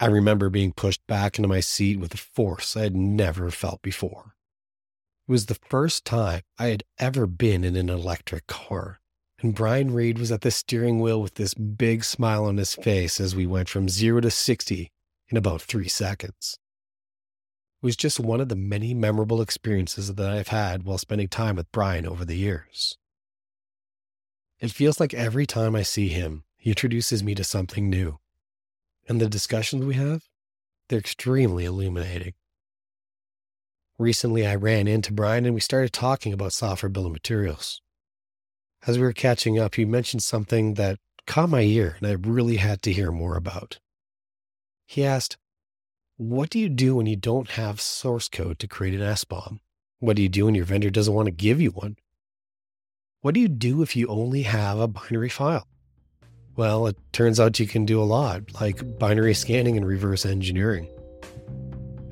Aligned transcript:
I 0.00 0.06
remember 0.06 0.50
being 0.50 0.72
pushed 0.72 1.06
back 1.06 1.38
into 1.38 1.48
my 1.48 1.60
seat 1.60 2.00
with 2.00 2.12
a 2.14 2.18
force 2.18 2.76
I 2.76 2.82
had 2.82 2.96
never 2.96 3.50
felt 3.50 3.80
before. 3.80 4.34
It 5.28 5.32
was 5.32 5.46
the 5.46 5.54
first 5.54 6.04
time 6.04 6.42
I 6.58 6.66
had 6.66 6.82
ever 6.98 7.26
been 7.26 7.64
in 7.64 7.76
an 7.76 7.88
electric 7.88 8.46
car, 8.46 9.00
and 9.38 9.54
Brian 9.54 9.92
Reed 9.92 10.18
was 10.18 10.32
at 10.32 10.40
the 10.40 10.50
steering 10.50 11.00
wheel 11.00 11.22
with 11.22 11.34
this 11.34 11.54
big 11.54 12.04
smile 12.04 12.44
on 12.44 12.56
his 12.56 12.74
face 12.74 13.20
as 13.20 13.36
we 13.36 13.46
went 13.46 13.68
from 13.68 13.88
zero 13.88 14.20
to 14.20 14.30
60 14.30 14.90
in 15.28 15.36
about 15.36 15.62
three 15.62 15.88
seconds. 15.88 16.58
It 17.82 17.86
was 17.86 17.96
just 17.96 18.18
one 18.18 18.40
of 18.40 18.48
the 18.48 18.56
many 18.56 18.94
memorable 18.94 19.40
experiences 19.40 20.12
that 20.12 20.30
I've 20.30 20.48
had 20.48 20.82
while 20.82 20.98
spending 20.98 21.28
time 21.28 21.56
with 21.56 21.70
Brian 21.72 22.06
over 22.06 22.24
the 22.24 22.36
years. 22.36 22.98
It 24.60 24.72
feels 24.72 24.98
like 24.98 25.14
every 25.14 25.46
time 25.46 25.76
I 25.76 25.82
see 25.82 26.08
him, 26.08 26.44
he 26.56 26.70
introduces 26.70 27.22
me 27.22 27.34
to 27.34 27.44
something 27.44 27.88
new. 27.88 28.18
And 29.06 29.20
the 29.20 29.28
discussions 29.28 29.84
we 29.84 29.94
have, 29.94 30.22
they're 30.88 30.98
extremely 30.98 31.64
illuminating. 31.64 32.34
Recently, 33.98 34.46
I 34.46 34.54
ran 34.56 34.88
into 34.88 35.12
Brian 35.12 35.44
and 35.44 35.54
we 35.54 35.60
started 35.60 35.92
talking 35.92 36.32
about 36.32 36.52
software 36.52 36.88
bill 36.88 37.06
of 37.06 37.12
materials. 37.12 37.80
As 38.86 38.98
we 38.98 39.04
were 39.04 39.12
catching 39.12 39.58
up, 39.58 39.76
he 39.76 39.84
mentioned 39.84 40.22
something 40.22 40.74
that 40.74 40.98
caught 41.26 41.48
my 41.48 41.62
ear 41.62 41.96
and 41.98 42.08
I 42.08 42.12
really 42.12 42.56
had 42.56 42.82
to 42.82 42.92
hear 42.92 43.12
more 43.12 43.36
about. 43.36 43.78
He 44.86 45.04
asked, 45.04 45.36
What 46.16 46.50
do 46.50 46.58
you 46.58 46.68
do 46.68 46.96
when 46.96 47.06
you 47.06 47.16
don't 47.16 47.50
have 47.50 47.80
source 47.80 48.28
code 48.28 48.58
to 48.58 48.68
create 48.68 48.94
an 48.94 49.00
SBOM? 49.00 49.60
What 50.00 50.16
do 50.16 50.22
you 50.22 50.28
do 50.28 50.46
when 50.46 50.54
your 50.54 50.66
vendor 50.66 50.90
doesn't 50.90 51.14
want 51.14 51.26
to 51.26 51.32
give 51.32 51.60
you 51.60 51.70
one? 51.70 51.96
What 53.20 53.34
do 53.34 53.40
you 53.40 53.48
do 53.48 53.80
if 53.80 53.96
you 53.96 54.06
only 54.08 54.42
have 54.42 54.78
a 54.78 54.88
binary 54.88 55.30
file? 55.30 55.66
Well, 56.56 56.86
it 56.86 56.96
turns 57.12 57.40
out 57.40 57.58
you 57.58 57.66
can 57.66 57.84
do 57.84 58.00
a 58.00 58.04
lot, 58.04 58.60
like 58.60 58.98
binary 58.98 59.34
scanning 59.34 59.76
and 59.76 59.84
reverse 59.84 60.24
engineering. 60.24 60.88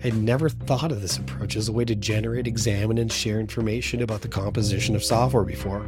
I'd 0.03 0.17
never 0.17 0.49
thought 0.49 0.91
of 0.91 1.01
this 1.01 1.17
approach 1.17 1.55
as 1.55 1.69
a 1.69 1.73
way 1.73 1.85
to 1.85 1.95
generate, 1.95 2.49
examine, 2.49 2.99
and 2.99 3.13
share 3.13 3.39
information 3.39 4.03
about 4.03 4.23
the 4.23 4.29
composition 4.29 4.97
of 4.97 5.05
software 5.05 5.45
before. 5.45 5.87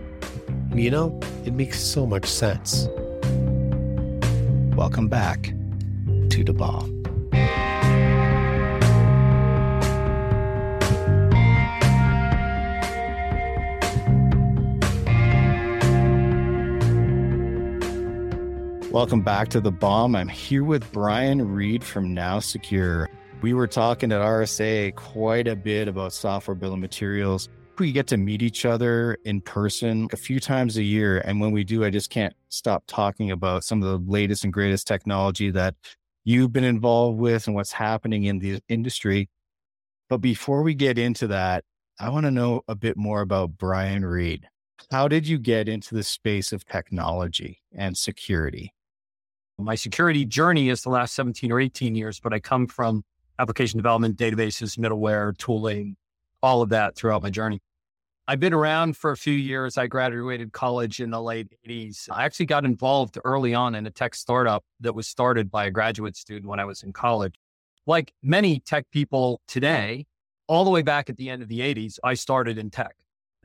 And 0.70 0.80
you 0.80 0.92
know, 0.92 1.18
it 1.44 1.52
makes 1.52 1.80
so 1.80 2.06
much 2.06 2.26
sense. 2.26 2.86
Welcome 4.76 5.08
back 5.08 5.46
to 6.30 6.44
daBOM. 6.44 7.03
Welcome 18.94 19.22
back 19.22 19.48
to 19.48 19.60
daBOM. 19.60 20.16
I'm 20.16 20.28
here 20.28 20.62
with 20.62 20.92
Brian 20.92 21.52
Reed 21.52 21.82
from 21.82 22.14
NowSecure. 22.14 23.08
We 23.42 23.52
were 23.52 23.66
talking 23.66 24.12
at 24.12 24.20
RSA 24.20 24.94
quite 24.94 25.48
a 25.48 25.56
bit 25.56 25.88
about 25.88 26.12
software 26.12 26.54
bill 26.54 26.74
of 26.74 26.78
materials. 26.78 27.48
We 27.76 27.90
get 27.90 28.06
to 28.06 28.16
meet 28.16 28.40
each 28.40 28.64
other 28.64 29.18
in 29.24 29.40
person 29.40 30.08
a 30.12 30.16
few 30.16 30.38
times 30.38 30.76
a 30.76 30.84
year. 30.84 31.18
And 31.24 31.40
when 31.40 31.50
we 31.50 31.64
do, 31.64 31.84
I 31.84 31.90
just 31.90 32.08
can't 32.08 32.34
stop 32.50 32.84
talking 32.86 33.32
about 33.32 33.64
some 33.64 33.82
of 33.82 33.88
the 33.88 34.08
latest 34.08 34.44
and 34.44 34.52
greatest 34.52 34.86
technology 34.86 35.50
that 35.50 35.74
you've 36.22 36.52
been 36.52 36.62
involved 36.62 37.18
with 37.18 37.48
and 37.48 37.56
what's 37.56 37.72
happening 37.72 38.22
in 38.22 38.38
the 38.38 38.60
industry. 38.68 39.28
But 40.08 40.18
before 40.18 40.62
we 40.62 40.72
get 40.72 40.98
into 40.98 41.26
that, 41.26 41.64
I 41.98 42.10
want 42.10 42.26
to 42.26 42.30
know 42.30 42.62
a 42.68 42.76
bit 42.76 42.96
more 42.96 43.22
about 43.22 43.58
Brian 43.58 44.04
Reed. 44.04 44.46
How 44.92 45.08
did 45.08 45.26
you 45.26 45.38
get 45.38 45.68
into 45.68 45.96
the 45.96 46.04
space 46.04 46.52
of 46.52 46.64
technology 46.64 47.60
and 47.72 47.98
security? 47.98 48.72
My 49.58 49.76
security 49.76 50.24
journey 50.24 50.68
is 50.68 50.82
the 50.82 50.90
last 50.90 51.14
17 51.14 51.52
or 51.52 51.60
18 51.60 51.94
years, 51.94 52.18
but 52.18 52.32
I 52.32 52.40
come 52.40 52.66
from 52.66 53.04
application 53.38 53.78
development, 53.78 54.16
databases, 54.16 54.76
middleware, 54.76 55.36
tooling, 55.38 55.96
all 56.42 56.60
of 56.60 56.70
that 56.70 56.96
throughout 56.96 57.22
my 57.22 57.30
journey. 57.30 57.60
I've 58.26 58.40
been 58.40 58.54
around 58.54 58.96
for 58.96 59.12
a 59.12 59.16
few 59.16 59.34
years. 59.34 59.78
I 59.78 59.86
graduated 59.86 60.52
college 60.52 60.98
in 60.98 61.10
the 61.10 61.20
late 61.20 61.52
80s. 61.68 62.08
I 62.10 62.24
actually 62.24 62.46
got 62.46 62.64
involved 62.64 63.18
early 63.24 63.54
on 63.54 63.74
in 63.74 63.86
a 63.86 63.90
tech 63.90 64.14
startup 64.14 64.64
that 64.80 64.94
was 64.94 65.06
started 65.06 65.50
by 65.50 65.66
a 65.66 65.70
graduate 65.70 66.16
student 66.16 66.46
when 66.46 66.58
I 66.58 66.64
was 66.64 66.82
in 66.82 66.92
college. 66.92 67.34
Like 67.86 68.12
many 68.22 68.60
tech 68.60 68.90
people 68.90 69.40
today, 69.46 70.06
all 70.48 70.64
the 70.64 70.70
way 70.70 70.82
back 70.82 71.10
at 71.10 71.16
the 71.16 71.30
end 71.30 71.42
of 71.42 71.48
the 71.48 71.60
80s, 71.60 71.98
I 72.02 72.14
started 72.14 72.58
in 72.58 72.70
tech. 72.70 72.96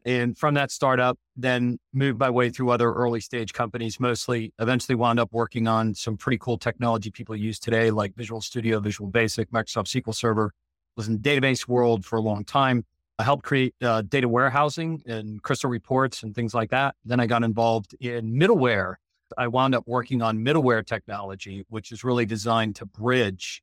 And 0.10 0.36
from 0.36 0.56
that 0.56 0.72
startup, 0.72 1.20
then 1.36 1.78
moved 1.94 2.20
my 2.20 2.32
way 2.32 2.50
through 2.50 2.72
other 2.72 2.92
early 2.92 3.20
stage 3.20 3.54
companies, 3.54 4.00
mostly 4.00 4.54
eventually 4.58 4.96
wound 4.96 5.20
up 5.20 5.30
working 5.32 5.68
on 5.68 5.94
some 5.94 6.18
pretty 6.18 6.40
cool 6.40 6.58
technology 6.58 7.12
people 7.12 7.36
use 7.36 7.60
today, 7.60 7.92
like 7.92 8.16
Visual 8.16 8.42
Studio, 8.42 8.80
Visual 8.80 9.08
Basic, 9.12 9.52
Microsoft 9.52 10.02
SQL 10.02 10.16
Server. 10.16 10.52
Was 10.98 11.08
in 11.08 11.22
the 11.22 11.30
database 11.30 11.68
world 11.68 12.04
for 12.04 12.18
a 12.18 12.22
long 12.22 12.44
time 12.44 12.86
I 13.20 13.24
helped 13.24 13.44
create 13.44 13.76
uh, 13.82 14.02
data 14.02 14.28
warehousing 14.30 15.04
and 15.06 15.44
Crystal 15.44 15.70
Reports 15.70 16.24
and 16.24 16.34
things 16.34 16.54
like 16.54 16.70
that. 16.70 16.96
Then 17.04 17.20
I 17.20 17.28
got 17.28 17.44
involved 17.44 17.94
in 18.00 18.34
middleware. 18.34 18.96
I 19.38 19.48
wound 19.50 19.76
up 19.76 19.84
working 19.86 20.22
on 20.22 20.40
middleware 20.40 20.86
technology, 20.86 21.66
which 21.68 21.92
is 21.92 22.06
really 22.06 22.26
designed 22.26 22.78
to 22.78 22.86
bridge 22.86 23.62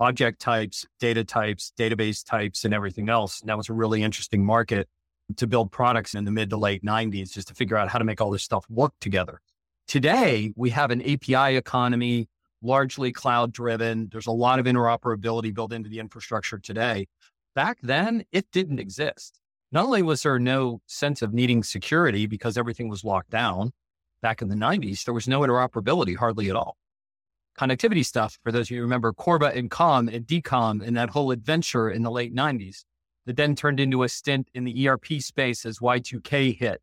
object 0.00 0.40
types, 0.40 0.86
data 0.98 1.22
types, 1.22 1.72
database 1.78 2.24
types, 2.26 2.64
and 2.64 2.72
everything 2.72 3.10
else. 3.10 3.40
And 3.40 3.50
that 3.50 3.58
was 3.58 3.68
a 3.68 3.74
really 3.74 4.02
interesting 4.02 4.44
market 4.44 4.88
to 5.36 5.46
build 5.46 5.72
products 5.72 6.14
in 6.14 6.24
the 6.24 6.30
mid 6.30 6.50
to 6.50 6.56
late 6.56 6.84
90s 6.84 7.32
just 7.32 7.48
to 7.48 7.54
figure 7.54 7.76
out 7.76 7.88
how 7.88 7.98
to 7.98 8.04
make 8.04 8.20
all 8.20 8.30
this 8.30 8.42
stuff 8.42 8.64
work 8.68 8.92
together. 9.00 9.40
Today, 9.88 10.52
we 10.56 10.70
have 10.70 10.90
an 10.90 11.02
API 11.02 11.56
economy, 11.56 12.28
largely 12.62 13.12
cloud 13.12 13.52
driven. 13.52 14.08
There's 14.10 14.26
a 14.26 14.32
lot 14.32 14.58
of 14.58 14.66
interoperability 14.66 15.54
built 15.54 15.72
into 15.72 15.88
the 15.88 15.98
infrastructure 15.98 16.58
today 16.58 17.06
back 17.54 17.78
then 17.82 18.24
it 18.32 18.50
didn't 18.52 18.78
exist. 18.78 19.40
Not 19.72 19.86
only 19.86 20.02
was 20.02 20.22
there 20.22 20.38
no 20.38 20.80
sense 20.86 21.22
of 21.22 21.32
needing 21.32 21.62
security 21.62 22.26
because 22.26 22.56
everything 22.56 22.88
was 22.88 23.04
locked 23.04 23.30
down 23.30 23.72
back 24.22 24.42
in 24.42 24.48
the 24.48 24.54
90s, 24.54 25.04
there 25.04 25.14
was 25.14 25.28
no 25.28 25.40
interoperability 25.40 26.16
hardly 26.16 26.48
at 26.50 26.56
all. 26.56 26.76
Connectivity 27.58 28.04
stuff, 28.04 28.38
for 28.42 28.50
those 28.50 28.66
of 28.66 28.72
you 28.72 28.78
who 28.78 28.82
remember 28.82 29.12
CORBA 29.12 29.56
and 29.56 29.70
COM 29.70 30.08
and 30.08 30.26
DCOM 30.26 30.84
and 30.84 30.96
that 30.96 31.10
whole 31.10 31.30
adventure 31.30 31.90
in 31.90 32.02
the 32.02 32.10
late 32.10 32.34
90s, 32.34 32.84
that 33.26 33.36
then 33.36 33.54
turned 33.54 33.80
into 33.80 34.02
a 34.02 34.08
stint 34.08 34.48
in 34.54 34.64
the 34.64 34.88
ERP 34.88 35.20
space 35.20 35.64
as 35.64 35.78
Y2K 35.78 36.58
hit. 36.58 36.80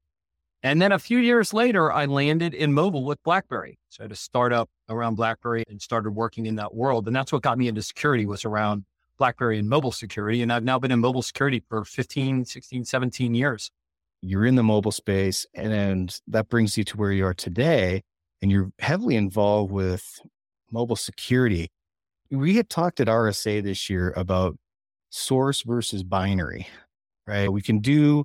And 0.63 0.81
then 0.81 0.91
a 0.91 1.00
few 1.00 1.18
years 1.18 1.53
later, 1.53 1.91
I 1.91 2.06
landed 2.06 2.53
in 2.53 2.74
mobile 2.74 3.03
with 3.03 3.22
BlackBerry. 3.24 3.79
So 3.90 4.03
I 4.03 4.06
had 4.06 4.12
a 4.12 4.16
startup 4.16 4.69
around 4.90 5.16
BlackBerry 5.16 5.63
and 5.68 5.81
started 5.81 6.12
working 6.12 6.46
in 6.46 6.56
that 6.56 6.74
world. 6.74 7.07
And 7.07 7.16
that's 7.16 7.31
what 7.31 7.41
got 7.41 7.57
me 7.57 7.68
into 7.68 7.81
security 7.81 8.25
was 8.28 8.46
around 8.46 8.85
BlackBerry 9.18 9.57
and 9.57 9.68
mobile 9.68 9.91
security. 9.91 10.44
And 10.44 10.53
I've 10.53 10.63
now 10.63 10.78
been 10.78 10.91
in 10.91 11.00
mobile 11.00 11.24
security 11.24 11.63
for 11.68 11.84
15, 11.84 12.46
16, 12.46 12.85
17 12.85 13.34
years. 13.34 13.72
You're 14.22 14.46
in 14.46 14.53
the 14.53 14.63
mobile 14.63 14.91
space, 14.91 15.47
and 15.56 16.16
that 16.28 16.47
brings 16.47 16.78
you 16.78 16.84
to 16.84 16.97
where 16.97 17.12
you 17.12 17.25
are 17.25 17.34
today. 17.34 18.03
And 18.44 18.52
you're 18.52 18.72
heavily 18.78 19.16
involved 19.16 19.72
with 19.72 20.19
mobile 20.72 20.96
security. 20.96 21.69
We 22.29 22.56
had 22.56 22.69
talked 22.69 23.00
at 23.00 23.08
RSA 23.08 23.63
this 23.63 23.90
year 23.90 24.13
about 24.16 24.58
source 25.11 25.61
versus 25.61 26.03
binary, 26.03 26.67
right? 27.27 27.51
We 27.51 27.61
can 27.61 27.79
do 27.79 28.23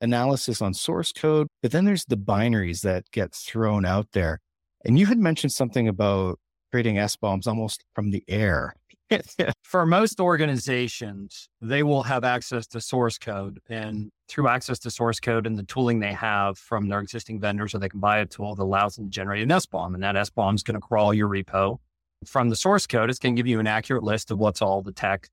analysis 0.00 0.60
on 0.60 0.74
source 0.74 1.12
code, 1.12 1.46
but 1.62 1.70
then 1.70 1.84
there's 1.84 2.04
the 2.06 2.16
binaries 2.16 2.80
that 2.80 3.04
get 3.12 3.32
thrown 3.32 3.84
out 3.84 4.08
there. 4.12 4.40
And 4.84 4.98
you 4.98 5.06
had 5.06 5.18
mentioned 5.18 5.52
something 5.52 5.86
about 5.86 6.40
creating 6.72 6.96
SBOMs 6.96 7.46
almost 7.46 7.84
from 7.94 8.10
the 8.10 8.24
air. 8.26 8.74
For 9.62 9.84
most 9.84 10.20
organizations, 10.20 11.48
they 11.60 11.82
will 11.82 12.02
have 12.02 12.24
access 12.24 12.66
to 12.68 12.80
source 12.80 13.18
code. 13.18 13.60
And 13.68 14.10
through 14.28 14.48
access 14.48 14.78
to 14.80 14.90
source 14.90 15.20
code 15.20 15.46
and 15.46 15.58
the 15.58 15.64
tooling 15.64 16.00
they 16.00 16.14
have 16.14 16.56
from 16.56 16.88
their 16.88 17.00
existing 17.00 17.38
vendors, 17.38 17.74
or 17.74 17.78
they 17.78 17.90
can 17.90 18.00
buy 18.00 18.18
a 18.18 18.26
tool 18.26 18.54
that 18.54 18.62
allows 18.62 18.96
them 18.96 19.04
to 19.04 19.10
generate 19.10 19.42
an 19.42 19.50
SBOM. 19.50 19.94
And 19.94 20.02
that 20.02 20.14
SBOM 20.14 20.54
is 20.54 20.62
going 20.62 20.80
to 20.80 20.80
crawl 20.80 21.12
your 21.12 21.28
repo. 21.28 21.78
From 22.24 22.48
the 22.48 22.56
source 22.56 22.86
code, 22.86 23.10
it's 23.10 23.18
going 23.18 23.36
to 23.36 23.38
give 23.38 23.46
you 23.46 23.60
an 23.60 23.66
accurate 23.66 24.02
list 24.02 24.30
of 24.30 24.38
what's 24.38 24.62
all 24.62 24.80
the 24.80 24.92
tech, 24.92 25.28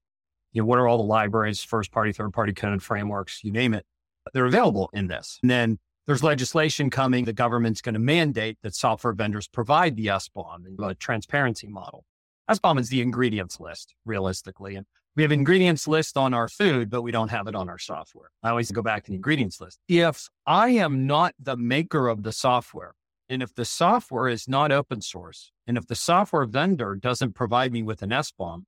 you 0.52 0.62
know, 0.62 0.66
what 0.66 0.80
are 0.80 0.88
all 0.88 0.98
the 0.98 1.04
libraries, 1.04 1.64
first 1.64 1.92
party, 1.92 2.12
third 2.12 2.34
party 2.34 2.54
code 2.54 2.82
frameworks, 2.82 3.44
you 3.44 3.52
name 3.52 3.74
it. 3.74 3.86
They're 4.34 4.46
available 4.46 4.90
in 4.94 5.08
this. 5.08 5.40
And 5.42 5.50
then 5.50 5.80
there's 6.08 6.24
legislation 6.24 6.90
coming. 6.90 7.26
The 7.26 7.34
government's 7.34 7.82
going 7.82 7.94
to 7.94 8.00
mandate 8.00 8.58
that 8.64 8.76
software 8.76 9.14
vendors 9.14 9.48
provide 9.48 9.96
the 9.96 10.08
SBOM, 10.08 10.80
a 10.84 10.96
transparency 10.96 11.68
model. 11.68 12.04
SBOM 12.50 12.80
is 12.80 12.90
the 12.90 13.02
ingredients 13.02 13.60
list, 13.60 13.94
realistically. 14.06 14.76
And 14.76 14.86
we 15.16 15.24
have 15.24 15.32
ingredients 15.32 15.88
list 15.88 16.18
on 16.18 16.34
our 16.34 16.48
food, 16.48 16.90
but 16.90 17.02
we 17.02 17.12
don't 17.12 17.30
have 17.30 17.48
it 17.48 17.56
on 17.56 17.70
our 17.70 17.78
software. 17.78 18.30
I 18.42 18.50
always 18.50 18.72
go 18.72 18.82
back 18.82 19.04
to 19.04 19.12
the 19.12 19.16
ingredients 19.16 19.62
list. 19.62 19.80
If 19.88 20.30
I 20.46 20.70
am 20.70 21.06
not 21.06 21.36
the 21.40 21.58
maker 21.58 22.08
of 22.08 22.24
the 22.24 22.32
software, 22.32 22.96
and 23.30 23.44
if 23.44 23.54
the 23.54 23.66
software 23.66 24.28
is 24.28 24.48
not 24.48 24.72
open 24.72 25.02
source, 25.02 25.52
and 25.68 25.78
if 25.78 25.86
the 25.86 25.96
software 25.96 26.46
vendor 26.46 26.96
doesn't 26.96 27.36
provide 27.36 27.72
me 27.72 27.84
with 27.84 28.02
an 28.02 28.10
SBOM, 28.10 28.64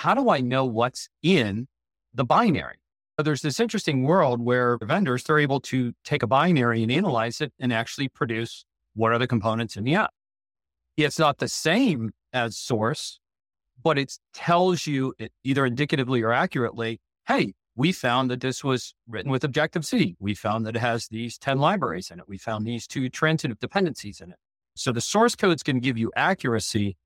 how 0.00 0.14
do 0.14 0.30
I 0.30 0.40
know 0.40 0.64
what's 0.64 1.10
in 1.22 1.68
the 2.14 2.24
binary? 2.24 2.76
So 3.18 3.22
there's 3.22 3.42
this 3.42 3.60
interesting 3.60 4.04
world 4.04 4.40
where 4.40 4.78
vendors, 4.82 5.24
they're 5.24 5.38
able 5.38 5.60
to 5.60 5.92
take 6.04 6.22
a 6.22 6.26
binary 6.26 6.82
and 6.82 6.90
analyze 6.90 7.42
it 7.42 7.52
and 7.60 7.70
actually 7.70 8.08
produce 8.08 8.64
what 8.94 9.12
are 9.12 9.18
the 9.18 9.26
components 9.26 9.76
in 9.76 9.84
the 9.84 9.96
app. 9.96 10.10
It's 10.96 11.18
not 11.18 11.36
the 11.36 11.48
same 11.48 12.12
as 12.32 12.56
source, 12.56 13.20
but 13.82 13.98
it 13.98 14.14
tells 14.32 14.86
you 14.86 15.12
either 15.44 15.66
indicatively 15.66 16.22
or 16.22 16.32
accurately, 16.32 16.98
hey, 17.28 17.52
we 17.76 17.92
found 17.92 18.30
that 18.30 18.40
this 18.40 18.64
was 18.64 18.94
written 19.06 19.30
with 19.30 19.44
Objective 19.44 19.84
C. 19.84 20.16
We 20.18 20.34
found 20.34 20.64
that 20.64 20.76
it 20.76 20.80
has 20.80 21.08
these 21.08 21.36
10 21.36 21.58
libraries 21.58 22.10
in 22.10 22.20
it. 22.20 22.24
We 22.26 22.38
found 22.38 22.66
these 22.66 22.86
two 22.86 23.10
transitive 23.10 23.60
dependencies 23.60 24.22
in 24.22 24.30
it. 24.30 24.38
So 24.76 24.92
the 24.92 25.02
source 25.02 25.36
code 25.36 25.56
is 25.56 25.62
going 25.62 25.76
to 25.76 25.80
give 25.80 25.98
you 25.98 26.10
accuracy, 26.16 26.96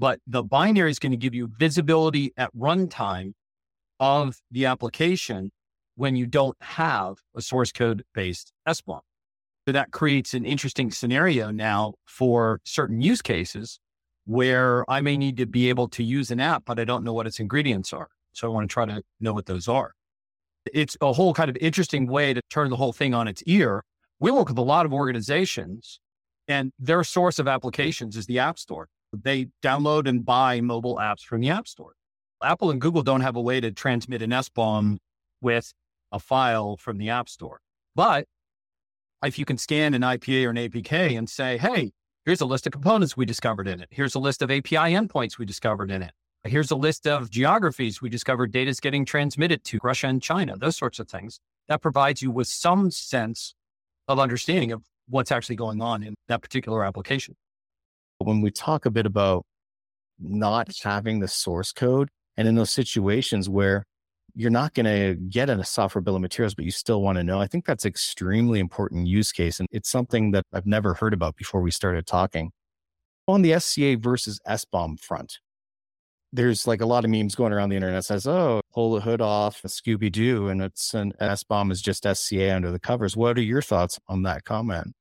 but 0.00 0.18
the 0.26 0.42
binary 0.42 0.90
is 0.90 0.98
going 0.98 1.12
to 1.12 1.18
give 1.18 1.34
you 1.34 1.46
visibility 1.58 2.32
at 2.38 2.50
runtime 2.56 3.34
of 4.00 4.38
the 4.50 4.64
application 4.64 5.52
when 5.94 6.16
you 6.16 6.26
don't 6.26 6.56
have 6.62 7.18
a 7.36 7.42
source 7.42 7.70
code 7.70 8.02
based 8.14 8.50
SBOM. 8.66 9.00
So 9.68 9.72
that 9.72 9.92
creates 9.92 10.32
an 10.32 10.46
interesting 10.46 10.90
scenario 10.90 11.50
now 11.50 11.92
for 12.06 12.60
certain 12.64 13.02
use 13.02 13.20
cases 13.20 13.78
where 14.24 14.90
I 14.90 15.02
may 15.02 15.18
need 15.18 15.36
to 15.36 15.46
be 15.46 15.68
able 15.68 15.88
to 15.88 16.02
use 16.02 16.30
an 16.30 16.40
app, 16.40 16.64
but 16.64 16.80
I 16.80 16.84
don't 16.84 17.04
know 17.04 17.12
what 17.12 17.26
its 17.26 17.38
ingredients 17.38 17.92
are. 17.92 18.08
So 18.32 18.48
I 18.48 18.54
want 18.54 18.70
to 18.70 18.72
try 18.72 18.86
to 18.86 19.02
know 19.20 19.34
what 19.34 19.44
those 19.44 19.68
are. 19.68 19.92
It's 20.72 20.96
a 21.02 21.12
whole 21.12 21.34
kind 21.34 21.50
of 21.50 21.58
interesting 21.60 22.06
way 22.06 22.32
to 22.32 22.40
turn 22.48 22.70
the 22.70 22.76
whole 22.76 22.94
thing 22.94 23.12
on 23.12 23.28
its 23.28 23.42
ear. 23.42 23.84
We 24.18 24.30
work 24.30 24.48
with 24.48 24.58
a 24.58 24.62
lot 24.62 24.86
of 24.86 24.94
organizations 24.94 26.00
and 26.48 26.72
their 26.78 27.04
source 27.04 27.38
of 27.38 27.46
applications 27.46 28.16
is 28.16 28.24
the 28.24 28.38
App 28.38 28.58
Store. 28.58 28.88
They 29.12 29.48
download 29.62 30.08
and 30.08 30.24
buy 30.24 30.60
mobile 30.60 30.96
apps 30.96 31.22
from 31.22 31.40
the 31.40 31.50
App 31.50 31.66
Store. 31.66 31.94
Apple 32.42 32.70
and 32.70 32.80
Google 32.80 33.02
don't 33.02 33.20
have 33.20 33.36
a 33.36 33.40
way 33.40 33.60
to 33.60 33.70
transmit 33.70 34.22
an 34.22 34.30
SBOM 34.30 34.98
with 35.40 35.72
a 36.12 36.18
file 36.18 36.76
from 36.76 36.98
the 36.98 37.10
App 37.10 37.28
Store. 37.28 37.60
But 37.94 38.26
if 39.24 39.38
you 39.38 39.44
can 39.44 39.58
scan 39.58 39.94
an 39.94 40.02
IPA 40.02 40.46
or 40.46 40.50
an 40.50 40.56
APK 40.56 41.16
and 41.18 41.28
say, 41.28 41.58
hey, 41.58 41.92
here's 42.24 42.40
a 42.40 42.46
list 42.46 42.66
of 42.66 42.72
components 42.72 43.16
we 43.16 43.26
discovered 43.26 43.68
in 43.68 43.80
it. 43.80 43.88
Here's 43.90 44.14
a 44.14 44.18
list 44.18 44.42
of 44.42 44.50
API 44.50 44.94
endpoints 44.94 45.38
we 45.38 45.44
discovered 45.44 45.90
in 45.90 46.02
it. 46.02 46.12
Here's 46.44 46.70
a 46.70 46.76
list 46.76 47.06
of 47.06 47.30
geographies 47.30 48.00
we 48.00 48.08
discovered 48.08 48.50
data 48.50 48.70
is 48.70 48.80
getting 48.80 49.04
transmitted 49.04 49.62
to 49.64 49.78
Russia 49.82 50.06
and 50.06 50.22
China, 50.22 50.56
those 50.56 50.76
sorts 50.76 50.98
of 50.98 51.08
things. 51.08 51.38
That 51.68 51.82
provides 51.82 52.22
you 52.22 52.30
with 52.30 52.48
some 52.48 52.90
sense 52.90 53.54
of 54.08 54.18
understanding 54.18 54.72
of 54.72 54.82
what's 55.08 55.30
actually 55.30 55.56
going 55.56 55.82
on 55.82 56.02
in 56.02 56.14
that 56.28 56.40
particular 56.40 56.82
application. 56.82 57.36
When 58.20 58.40
we 58.40 58.50
talk 58.50 58.86
a 58.86 58.90
bit 58.90 59.06
about 59.06 59.44
not 60.18 60.70
having 60.82 61.20
the 61.20 61.28
source 61.28 61.72
code, 61.72 62.10
and 62.36 62.46
in 62.46 62.54
those 62.54 62.70
situations 62.70 63.48
where 63.48 63.84
you're 64.34 64.50
not 64.50 64.74
going 64.74 64.86
to 64.86 65.14
get 65.28 65.50
a 65.50 65.64
software 65.64 66.02
bill 66.02 66.16
of 66.16 66.22
materials, 66.22 66.54
but 66.54 66.64
you 66.64 66.70
still 66.70 67.02
want 67.02 67.18
to 67.18 67.24
know. 67.24 67.40
I 67.40 67.46
think 67.46 67.66
that's 67.66 67.84
extremely 67.84 68.60
important 68.60 69.06
use 69.06 69.32
case. 69.32 69.58
And 69.60 69.68
it's 69.72 69.90
something 69.90 70.30
that 70.30 70.44
I've 70.52 70.66
never 70.66 70.94
heard 70.94 71.12
about 71.12 71.36
before 71.36 71.60
we 71.60 71.70
started 71.70 72.06
talking. 72.06 72.52
On 73.26 73.42
the 73.42 73.58
SCA 73.58 73.96
versus 73.98 74.40
SBOM 74.46 74.98
front, 74.98 75.38
there's 76.32 76.66
like 76.66 76.80
a 76.80 76.86
lot 76.86 77.04
of 77.04 77.10
memes 77.10 77.34
going 77.34 77.52
around 77.52 77.70
the 77.70 77.76
internet 77.76 78.04
says, 78.04 78.26
oh, 78.26 78.60
pull 78.72 78.94
the 78.94 79.00
hood 79.00 79.20
off, 79.20 79.62
Scooby 79.62 80.10
Doo, 80.10 80.48
and 80.48 80.62
it's 80.62 80.94
an 80.94 81.12
SBOM 81.20 81.72
is 81.72 81.82
just 81.82 82.06
SCA 82.06 82.54
under 82.54 82.70
the 82.70 82.78
covers. 82.78 83.16
What 83.16 83.36
are 83.36 83.42
your 83.42 83.62
thoughts 83.62 83.98
on 84.08 84.22
that 84.22 84.44
comment? 84.44 84.94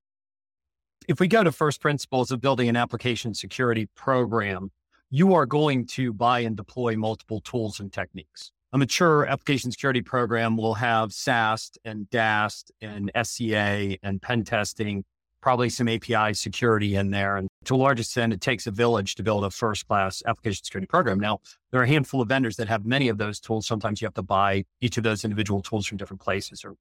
If 1.10 1.19
we 1.19 1.28
go 1.28 1.44
to 1.44 1.51
first 1.51 1.81
principles 1.81 2.30
of 2.30 2.40
building 2.40 2.69
an 2.69 2.75
application 2.75 3.34
security 3.34 3.88
program, 3.96 4.69
you 5.10 5.34
are 5.34 5.48
going 5.48 5.88
to 5.88 6.13
buy 6.13 6.42
and 6.42 6.56
deploy 6.56 6.96
multiple 6.98 7.42
tools 7.42 7.80
and 7.80 7.92
techniques. 7.92 8.51
A 8.74 8.78
mature 8.78 9.25
application 9.25 9.72
security 9.72 10.04
program 10.04 10.56
will 10.56 10.75
have 10.75 11.12
SAST 11.12 11.80
and 11.84 12.07
DAST 12.12 12.72
and 12.80 13.10
SCA 13.24 13.98
and 14.04 14.22
pen 14.22 14.44
testing, 14.44 15.04
probably 15.42 15.69
some 15.69 15.88
API 15.88 16.36
security 16.36 16.94
in 16.94 17.10
there. 17.10 17.38
And 17.38 17.50
to 17.66 17.74
a 17.74 17.78
large 17.78 18.00
extent, 18.00 18.31
it 18.31 18.40
takes 18.40 18.68
a 18.68 18.72
village 18.72 19.16
to 19.16 19.24
build 19.24 19.44
a 19.44 19.50
first 19.50 19.88
class 19.88 20.22
application 20.28 20.63
security 20.63 20.86
program. 20.86 21.19
Now, 21.19 21.40
there 21.72 21.81
are 21.81 21.86
a 21.86 21.88
handful 21.88 22.22
of 22.22 22.28
vendors 22.28 22.57
that 22.57 22.68
have 22.68 22.86
many 22.86 23.07
of 23.07 23.18
those 23.18 23.40
tools. 23.40 23.66
Sometimes 23.66 24.00
you 24.00 24.06
have 24.06 24.13
to 24.13 24.22
buy 24.22 24.63
each 24.80 24.98
of 24.98 25.04
those 25.04 25.24
individual 25.24 25.63
tools 25.63 25.88
from 25.88 25.98
different 25.98 26.22
places 26.22 26.63
or 26.63 26.75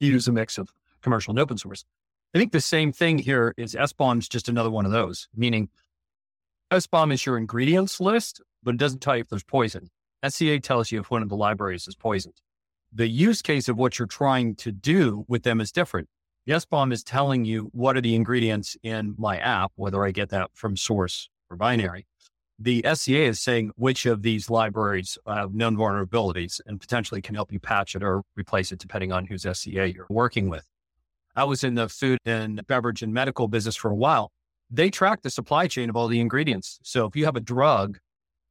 use 0.00 0.26
a 0.26 0.32
mix 0.32 0.58
of 0.58 0.72
commercial 1.00 1.30
and 1.30 1.38
open 1.38 1.56
source. 1.58 1.84
I 2.34 2.38
think 2.38 2.52
the 2.52 2.60
same 2.60 2.92
thing 2.92 3.18
here 3.18 3.54
is 3.56 3.74
SBOM 3.74 4.18
is 4.18 4.28
just 4.28 4.50
another 4.50 4.70
one 4.70 4.84
of 4.84 4.92
those, 4.92 5.28
meaning 5.34 5.70
SBOM 6.70 7.10
is 7.12 7.24
your 7.24 7.38
ingredients 7.38 8.00
list, 8.00 8.42
but 8.62 8.74
it 8.74 8.78
doesn't 8.78 9.00
tell 9.00 9.16
you 9.16 9.22
if 9.22 9.28
there's 9.28 9.44
poison. 9.44 9.88
SCA 10.26 10.60
tells 10.60 10.92
you 10.92 11.00
if 11.00 11.10
one 11.10 11.22
of 11.22 11.30
the 11.30 11.36
libraries 11.36 11.88
is 11.88 11.94
poisoned. 11.94 12.34
The 12.92 13.08
use 13.08 13.40
case 13.40 13.68
of 13.68 13.78
what 13.78 13.98
you're 13.98 14.06
trying 14.08 14.56
to 14.56 14.72
do 14.72 15.24
with 15.26 15.42
them 15.42 15.60
is 15.60 15.72
different. 15.72 16.08
The 16.44 16.54
SBOM 16.54 16.92
is 16.92 17.02
telling 17.02 17.46
you 17.46 17.70
what 17.72 17.96
are 17.96 18.00
the 18.02 18.14
ingredients 18.14 18.76
in 18.82 19.14
my 19.16 19.38
app, 19.38 19.72
whether 19.76 20.04
I 20.04 20.10
get 20.10 20.28
that 20.28 20.50
from 20.52 20.76
source 20.76 21.30
or 21.50 21.56
binary. 21.56 22.06
The 22.58 22.84
SCA 22.92 23.22
is 23.22 23.40
saying 23.40 23.70
which 23.76 24.04
of 24.04 24.22
these 24.22 24.50
libraries 24.50 25.16
have 25.26 25.54
known 25.54 25.76
vulnerabilities 25.76 26.60
and 26.66 26.80
potentially 26.80 27.22
can 27.22 27.34
help 27.34 27.52
you 27.52 27.60
patch 27.60 27.94
it 27.94 28.02
or 28.02 28.22
replace 28.36 28.72
it 28.72 28.80
depending 28.80 29.12
on 29.12 29.26
whose 29.26 29.46
SCA 29.50 29.92
you're 29.92 30.06
working 30.10 30.50
with. 30.50 30.66
I 31.38 31.44
was 31.44 31.64
in 31.64 31.74
the 31.74 31.88
food 31.88 32.18
and 32.26 32.66
beverage 32.66 33.02
and 33.02 33.14
medical 33.14 33.48
business 33.48 33.76
for 33.76 33.90
a 33.90 33.94
while 33.94 34.30
they 34.70 34.90
track 34.90 35.22
the 35.22 35.30
supply 35.30 35.66
chain 35.66 35.88
of 35.88 35.96
all 35.96 36.08
the 36.08 36.20
ingredients. 36.20 36.78
So 36.82 37.06
if 37.06 37.16
you 37.16 37.24
have 37.24 37.36
a 37.36 37.40
drug 37.40 37.98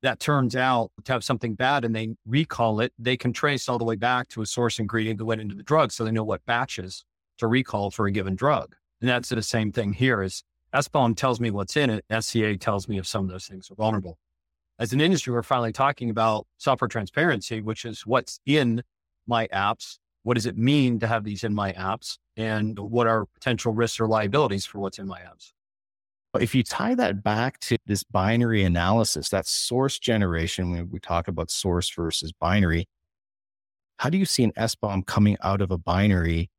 that 0.01 0.19
turns 0.19 0.55
out 0.55 0.91
to 1.03 1.11
have 1.11 1.23
something 1.23 1.55
bad 1.55 1.85
and 1.85 1.95
they 1.95 2.15
recall 2.25 2.79
it, 2.79 2.93
they 2.97 3.17
can 3.17 3.33
trace 3.33 3.67
all 3.69 3.77
the 3.77 3.85
way 3.85 3.95
back 3.95 4.27
to 4.29 4.41
a 4.41 4.45
source 4.45 4.79
ingredient 4.79 5.17
that 5.19 5.25
went 5.25 5.41
into 5.41 5.55
the 5.55 5.63
drug. 5.63 5.91
So 5.91 6.03
they 6.03 6.11
know 6.11 6.23
what 6.23 6.45
batches 6.45 7.03
to 7.37 7.47
recall 7.47 7.91
for 7.91 8.07
a 8.07 8.11
given 8.11 8.35
drug. 8.35 8.75
And 9.01 9.09
that's 9.09 9.29
the 9.29 9.41
same 9.41 9.71
thing 9.71 9.93
here 9.93 10.23
is 10.23 10.43
SBOM 10.73 11.15
tells 11.15 11.39
me 11.39 11.51
what's 11.51 11.77
in 11.77 11.89
it. 11.89 12.05
SCA 12.21 12.57
tells 12.57 12.87
me 12.87 12.97
if 12.97 13.05
some 13.07 13.25
of 13.25 13.29
those 13.29 13.47
things 13.47 13.69
are 13.69 13.75
vulnerable. 13.75 14.17
As 14.79 14.93
an 14.93 15.01
industry, 15.01 15.33
we're 15.33 15.43
finally 15.43 15.71
talking 15.71 16.09
about 16.09 16.45
software 16.57 16.87
transparency, 16.87 17.61
which 17.61 17.85
is 17.85 18.05
what's 18.05 18.39
in 18.45 18.83
my 19.27 19.47
apps. 19.47 19.97
What 20.27 20.33
does 20.33 20.45
it 20.45 20.57
mean 20.57 20.99
to 20.99 21.07
have 21.07 21.23
these 21.23 21.45
in 21.45 21.53
my 21.53 21.71
apps? 21.71 22.17
And 22.35 22.77
what 22.77 23.07
are 23.07 23.27
potential 23.27 23.71
risks 23.71 23.97
or 23.97 24.09
liabilities 24.09 24.65
for 24.65 24.77
what's 24.77 24.99
in 24.99 25.07
my 25.07 25.21
apps? 25.21 25.53
If 26.37 26.53
you 26.53 26.63
tie 26.63 26.95
that 26.95 27.23
back 27.23 27.61
to 27.61 27.77
this 27.85 28.03
binary 28.03 28.65
analysis, 28.65 29.29
that 29.29 29.47
source 29.47 29.97
generation, 29.97 30.69
when 30.69 30.89
we 30.89 30.99
talk 30.99 31.29
about 31.29 31.49
source 31.49 31.89
versus 31.89 32.33
binary, 32.33 32.89
how 33.99 34.09
do 34.09 34.17
you 34.17 34.25
see 34.25 34.43
an 34.43 34.51
SBOM 34.57 35.05
coming 35.05 35.37
out 35.43 35.61
of 35.61 35.71
a 35.71 35.77
binary 35.77 36.49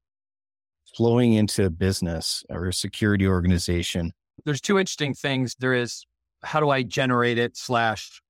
flowing 0.96 1.34
into 1.34 1.66
a 1.66 1.70
business 1.70 2.42
or 2.48 2.68
a 2.68 2.72
security 2.72 3.26
organization? 3.26 4.12
There's 4.46 4.62
two 4.62 4.78
interesting 4.78 5.12
things. 5.12 5.54
There 5.58 5.74
is 5.74 6.06
how 6.42 6.60
do 6.60 6.70
I 6.70 6.84
generate 6.84 7.36
it 7.36 7.54
slash 7.54 8.22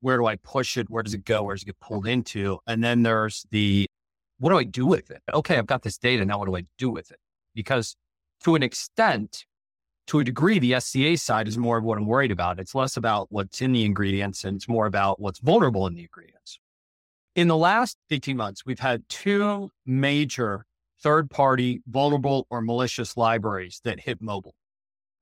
where 0.00 0.16
do 0.16 0.26
I 0.26 0.34
push 0.34 0.76
it? 0.76 0.90
Where 0.90 1.04
does 1.04 1.14
it 1.14 1.24
go? 1.24 1.44
Where 1.44 1.54
does 1.54 1.62
it 1.62 1.66
get 1.66 1.78
pulled 1.78 2.08
into? 2.08 2.58
And 2.66 2.82
then 2.82 3.04
there's 3.04 3.46
the 3.52 3.86
what 4.40 4.50
do 4.50 4.58
I 4.58 4.64
do 4.64 4.86
with 4.86 5.10
it? 5.10 5.22
Okay, 5.32 5.56
I've 5.56 5.66
got 5.66 5.82
this 5.82 5.98
data. 5.98 6.24
Now 6.24 6.38
what 6.38 6.46
do 6.46 6.56
I 6.56 6.64
do 6.78 6.90
with 6.90 7.10
it? 7.10 7.18
Because 7.54 7.94
to 8.44 8.54
an 8.54 8.62
extent, 8.62 9.44
to 10.06 10.18
a 10.18 10.24
degree, 10.24 10.58
the 10.58 10.80
SCA 10.80 11.16
side 11.18 11.46
is 11.46 11.58
more 11.58 11.76
of 11.76 11.84
what 11.84 11.98
I'm 11.98 12.06
worried 12.06 12.32
about. 12.32 12.58
It's 12.58 12.74
less 12.74 12.96
about 12.96 13.28
what's 13.30 13.60
in 13.60 13.72
the 13.72 13.84
ingredients 13.84 14.42
and 14.44 14.56
it's 14.56 14.68
more 14.68 14.86
about 14.86 15.20
what's 15.20 15.38
vulnerable 15.40 15.86
in 15.86 15.94
the 15.94 16.00
ingredients. 16.00 16.58
In 17.36 17.48
the 17.48 17.56
last 17.56 17.98
18 18.10 18.36
months, 18.36 18.64
we've 18.64 18.80
had 18.80 19.08
two 19.08 19.70
major 19.84 20.64
third 21.02 21.30
party 21.30 21.82
vulnerable 21.86 22.46
or 22.50 22.60
malicious 22.62 23.16
libraries 23.16 23.80
that 23.84 24.00
hit 24.00 24.20
mobile. 24.22 24.54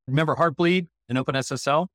Remember 0.06 0.36
Heartbleed 0.36 0.86
and 1.08 1.18
OpenSSL? 1.18 1.88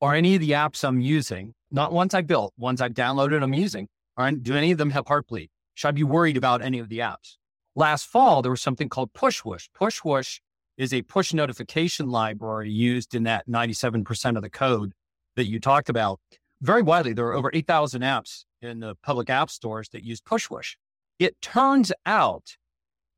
Or 0.00 0.14
any 0.14 0.34
of 0.34 0.40
the 0.40 0.50
apps 0.50 0.82
I'm 0.82 1.00
using, 1.00 1.54
not 1.70 1.92
ones 1.92 2.12
I 2.12 2.22
built, 2.22 2.52
ones 2.56 2.80
I've 2.80 2.94
downloaded, 2.94 3.40
I'm 3.40 3.54
using. 3.54 3.86
Aren't, 4.16 4.42
do 4.42 4.56
any 4.56 4.72
of 4.72 4.78
them 4.78 4.90
have 4.90 5.04
Heartbleed? 5.04 5.48
Should 5.74 5.88
I 5.88 5.92
be 5.92 6.04
worried 6.04 6.36
about 6.36 6.62
any 6.62 6.78
of 6.78 6.88
the 6.88 6.98
apps? 6.98 7.36
Last 7.74 8.06
fall, 8.06 8.42
there 8.42 8.50
was 8.50 8.60
something 8.60 8.88
called 8.88 9.12
Pushwoosh. 9.14 9.68
Pushwoosh 9.78 10.40
is 10.76 10.92
a 10.92 11.02
push 11.02 11.32
notification 11.32 12.08
library 12.08 12.70
used 12.70 13.14
in 13.14 13.22
that 13.24 13.48
97% 13.48 14.36
of 14.36 14.42
the 14.42 14.50
code 14.50 14.92
that 15.36 15.46
you 15.46 15.58
talked 15.58 15.88
about. 15.88 16.20
Very 16.60 16.82
widely, 16.82 17.12
there 17.12 17.26
are 17.26 17.34
over 17.34 17.50
8,000 17.52 18.02
apps 18.02 18.44
in 18.60 18.80
the 18.80 18.94
public 19.02 19.30
app 19.30 19.50
stores 19.50 19.88
that 19.90 20.04
use 20.04 20.20
Pushwoosh. 20.20 20.74
It 21.18 21.40
turns 21.40 21.92
out 22.06 22.56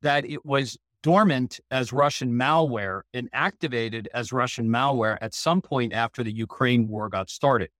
that 0.02 0.24
it 0.24 0.44
was 0.44 0.78
dormant 1.02 1.60
as 1.70 1.92
Russian 1.92 2.32
malware 2.32 3.02
and 3.12 3.28
activated 3.32 4.08
as 4.14 4.32
Russian 4.32 4.68
malware 4.68 5.18
at 5.20 5.34
some 5.34 5.60
point 5.60 5.92
after 5.92 6.22
the 6.22 6.32
Ukraine 6.32 6.88
war 6.88 7.08
got 7.08 7.28
started. 7.28 7.70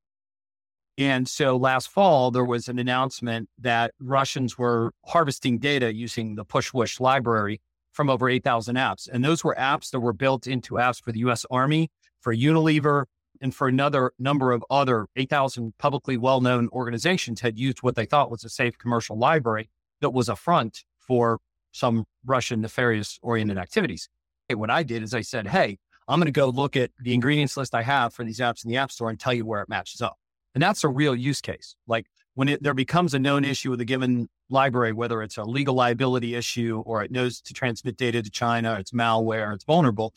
And 0.96 1.28
so 1.28 1.56
last 1.56 1.88
fall, 1.88 2.30
there 2.30 2.44
was 2.44 2.68
an 2.68 2.78
announcement 2.78 3.48
that 3.58 3.92
Russians 3.98 4.56
were 4.56 4.92
harvesting 5.06 5.58
data 5.58 5.92
using 5.92 6.36
the 6.36 6.44
Pushwoosh 6.44 7.00
library 7.00 7.60
from 7.92 8.08
over 8.08 8.28
8,000 8.28 8.76
apps. 8.76 9.08
And 9.12 9.24
those 9.24 9.42
were 9.42 9.56
apps 9.58 9.90
that 9.90 10.00
were 10.00 10.12
built 10.12 10.46
into 10.46 10.74
apps 10.74 11.02
for 11.02 11.10
the 11.12 11.20
US 11.20 11.44
Army, 11.50 11.90
for 12.20 12.34
Unilever, 12.34 13.04
and 13.40 13.54
for 13.54 13.66
another 13.66 14.12
number 14.18 14.52
of 14.52 14.64
other 14.70 15.06
8,000 15.16 15.76
publicly 15.78 16.16
well 16.16 16.40
known 16.40 16.68
organizations 16.72 17.40
had 17.40 17.58
used 17.58 17.82
what 17.82 17.96
they 17.96 18.06
thought 18.06 18.30
was 18.30 18.44
a 18.44 18.48
safe 18.48 18.78
commercial 18.78 19.18
library 19.18 19.68
that 20.00 20.10
was 20.10 20.28
a 20.28 20.36
front 20.36 20.84
for 20.98 21.40
some 21.72 22.04
Russian 22.24 22.60
nefarious 22.60 23.18
oriented 23.22 23.58
activities. 23.58 24.08
Hey, 24.48 24.54
what 24.54 24.70
I 24.70 24.82
did 24.82 25.02
is 25.02 25.12
I 25.12 25.22
said, 25.22 25.48
hey, 25.48 25.78
I'm 26.06 26.20
going 26.20 26.26
to 26.26 26.32
go 26.32 26.48
look 26.48 26.76
at 26.76 26.90
the 27.00 27.14
ingredients 27.14 27.56
list 27.56 27.74
I 27.74 27.82
have 27.82 28.14
for 28.14 28.24
these 28.24 28.38
apps 28.38 28.64
in 28.64 28.70
the 28.70 28.76
App 28.76 28.92
Store 28.92 29.10
and 29.10 29.18
tell 29.18 29.32
you 29.32 29.44
where 29.44 29.62
it 29.62 29.68
matches 29.68 30.00
up. 30.00 30.18
And 30.54 30.62
that's 30.62 30.84
a 30.84 30.88
real 30.88 31.14
use 31.14 31.40
case. 31.40 31.76
Like 31.86 32.06
when 32.34 32.48
it, 32.48 32.62
there 32.62 32.74
becomes 32.74 33.14
a 33.14 33.18
known 33.18 33.44
issue 33.44 33.70
with 33.70 33.80
a 33.80 33.84
given 33.84 34.28
library, 34.48 34.92
whether 34.92 35.22
it's 35.22 35.36
a 35.36 35.44
legal 35.44 35.74
liability 35.74 36.34
issue 36.34 36.82
or 36.86 37.02
it 37.02 37.10
knows 37.10 37.40
to 37.42 37.54
transmit 37.54 37.96
data 37.96 38.22
to 38.22 38.30
China, 38.30 38.76
it's 38.78 38.92
malware, 38.92 39.54
it's 39.54 39.64
vulnerable, 39.64 40.14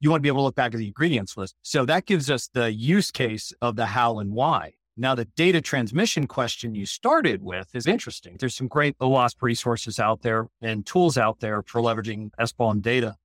you 0.00 0.10
want 0.10 0.20
to 0.20 0.22
be 0.22 0.28
able 0.28 0.40
to 0.40 0.44
look 0.44 0.54
back 0.54 0.72
at 0.74 0.78
the 0.78 0.86
ingredients 0.86 1.36
list. 1.36 1.54
So 1.62 1.84
that 1.84 2.06
gives 2.06 2.30
us 2.30 2.48
the 2.52 2.72
use 2.72 3.10
case 3.10 3.52
of 3.60 3.76
the 3.76 3.86
how 3.86 4.18
and 4.18 4.32
why. 4.32 4.74
Now, 4.96 5.14
the 5.14 5.24
data 5.24 5.60
transmission 5.60 6.26
question 6.26 6.74
you 6.74 6.84
started 6.84 7.42
with 7.42 7.74
is 7.74 7.86
interesting. 7.86 8.36
There's 8.38 8.54
some 8.54 8.68
great 8.68 8.98
OWASP 8.98 9.36
resources 9.40 9.98
out 9.98 10.22
there 10.22 10.48
and 10.60 10.84
tools 10.84 11.16
out 11.16 11.40
there 11.40 11.62
for 11.62 11.80
leveraging 11.80 12.30
SBOM 12.38 12.82
data. 12.82 13.16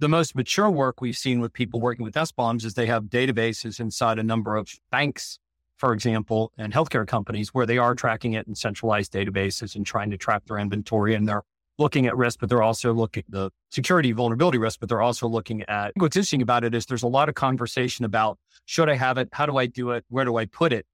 The 0.00 0.08
most 0.08 0.34
mature 0.34 0.70
work 0.70 1.00
we've 1.00 1.16
seen 1.16 1.40
with 1.40 1.52
people 1.52 1.80
working 1.80 2.04
with 2.04 2.14
SBOMs 2.14 2.64
is 2.64 2.74
they 2.74 2.86
have 2.86 3.04
databases 3.04 3.78
inside 3.78 4.18
a 4.18 4.22
number 4.22 4.56
of 4.56 4.70
banks 4.90 5.38
for 5.80 5.94
example, 5.94 6.52
and 6.58 6.74
healthcare 6.74 7.06
companies 7.06 7.54
where 7.54 7.64
they 7.64 7.78
are 7.78 7.94
tracking 7.94 8.34
it 8.34 8.46
in 8.46 8.54
centralized 8.54 9.14
databases 9.14 9.74
and 9.74 9.86
trying 9.86 10.10
to 10.10 10.18
track 10.18 10.44
their 10.44 10.58
inventory 10.58 11.14
and 11.14 11.26
they're 11.26 11.42
looking 11.78 12.06
at 12.06 12.14
risk, 12.14 12.38
but 12.38 12.50
they're 12.50 12.62
also 12.62 12.92
looking 12.92 13.22
at 13.26 13.30
the 13.30 13.50
security 13.70 14.12
vulnerability 14.12 14.58
risk, 14.58 14.78
but 14.78 14.90
they're 14.90 15.00
also 15.00 15.26
looking 15.26 15.62
at 15.68 15.92
what's 15.96 16.14
interesting 16.14 16.42
about 16.42 16.64
it 16.64 16.74
is 16.74 16.84
there's 16.84 17.02
a 17.02 17.08
lot 17.08 17.30
of 17.30 17.34
conversation 17.34 18.04
about 18.04 18.38
should 18.66 18.90
I 18.90 18.94
have 18.94 19.16
it? 19.16 19.30
How 19.32 19.46
do 19.46 19.56
I 19.56 19.64
do 19.64 19.92
it? 19.92 20.04
Where 20.10 20.26
do 20.26 20.36
I 20.36 20.44
put 20.44 20.74
it? 20.74 20.84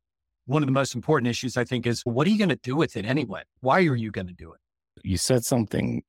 One 0.44 0.62
of 0.62 0.66
the 0.68 0.72
most 0.72 0.94
important 0.94 1.28
issues 1.28 1.56
I 1.56 1.64
think 1.64 1.84
is 1.84 2.02
what 2.02 2.24
are 2.28 2.30
you 2.30 2.38
going 2.38 2.50
to 2.50 2.56
do 2.56 2.76
with 2.76 2.96
it 2.96 3.04
anyway? 3.04 3.42
Why 3.60 3.80
are 3.80 3.96
you 3.96 4.12
going 4.12 4.28
to 4.28 4.34
do 4.34 4.52
it? 4.52 4.60
You 5.02 5.16
said 5.16 5.44
something 5.44 6.04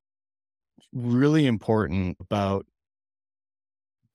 really 0.93 1.47
important 1.47 2.17
about 2.19 2.67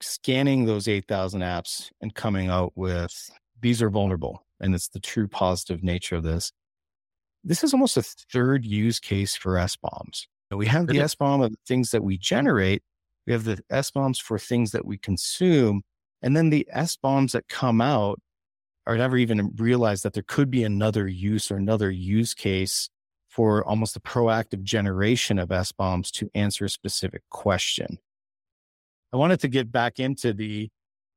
scanning 0.00 0.66
those 0.66 0.86
8,000 0.86 1.40
apps 1.40 1.90
and 2.00 2.14
coming 2.14 2.48
out 2.48 2.72
with 2.76 3.12
these 3.60 3.80
are 3.80 3.90
vulnerable 3.90 4.44
and 4.62 4.74
it's 4.74 4.88
the 4.88 5.00
true 5.00 5.28
positive 5.28 5.82
nature 5.82 6.16
of 6.16 6.22
this. 6.22 6.52
This 7.44 7.64
is 7.64 7.74
almost 7.74 7.96
a 7.96 8.02
third 8.02 8.64
use 8.64 9.00
case 9.00 9.36
for 9.36 9.54
SBOMs. 9.54 10.26
We 10.50 10.66
have 10.66 10.86
the 10.86 10.98
SBOM 10.98 11.44
of 11.44 11.50
the 11.50 11.58
things 11.66 11.90
that 11.90 12.04
we 12.04 12.18
generate. 12.18 12.82
We 13.26 13.32
have 13.32 13.44
the 13.44 13.62
SBOMs 13.72 14.20
for 14.20 14.38
things 14.38 14.70
that 14.72 14.84
we 14.84 14.98
consume. 14.98 15.82
And 16.22 16.36
then 16.36 16.50
the 16.50 16.68
SBOMs 16.74 17.32
that 17.32 17.48
come 17.48 17.80
out 17.80 18.20
are 18.86 18.96
never 18.96 19.16
even 19.16 19.52
realize 19.56 20.02
that 20.02 20.12
there 20.12 20.24
could 20.26 20.50
be 20.50 20.64
another 20.64 21.08
use 21.08 21.50
or 21.50 21.56
another 21.56 21.90
use 21.90 22.34
case 22.34 22.90
for 23.28 23.64
almost 23.64 23.96
a 23.96 24.00
proactive 24.00 24.62
generation 24.62 25.38
of 25.38 25.48
SBOMs 25.48 26.10
to 26.12 26.30
answer 26.34 26.66
a 26.66 26.70
specific 26.70 27.22
question. 27.30 27.98
I 29.12 29.16
wanted 29.16 29.40
to 29.40 29.48
get 29.48 29.72
back 29.72 29.98
into 29.98 30.32
the 30.32 30.68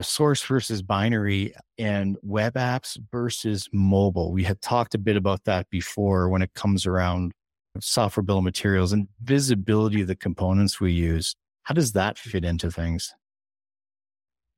source 0.01 0.43
versus 0.43 0.81
binary 0.81 1.53
and 1.77 2.17
web 2.21 2.53
apps 2.55 2.97
versus 3.11 3.69
mobile. 3.71 4.31
We 4.31 4.43
had 4.43 4.61
talked 4.61 4.93
a 4.95 4.97
bit 4.97 5.15
about 5.15 5.45
that 5.45 5.69
before 5.69 6.29
when 6.29 6.41
it 6.41 6.53
comes 6.53 6.85
around 6.85 7.31
software 7.79 8.23
bill 8.23 8.39
of 8.39 8.43
materials 8.43 8.93
and 8.93 9.07
visibility 9.23 10.01
of 10.01 10.07
the 10.07 10.15
components 10.15 10.79
we 10.79 10.91
use. 10.91 11.35
How 11.63 11.73
does 11.73 11.93
that 11.93 12.15
mm. 12.15 12.31
fit 12.31 12.45
into 12.45 12.71
things? 12.71 13.13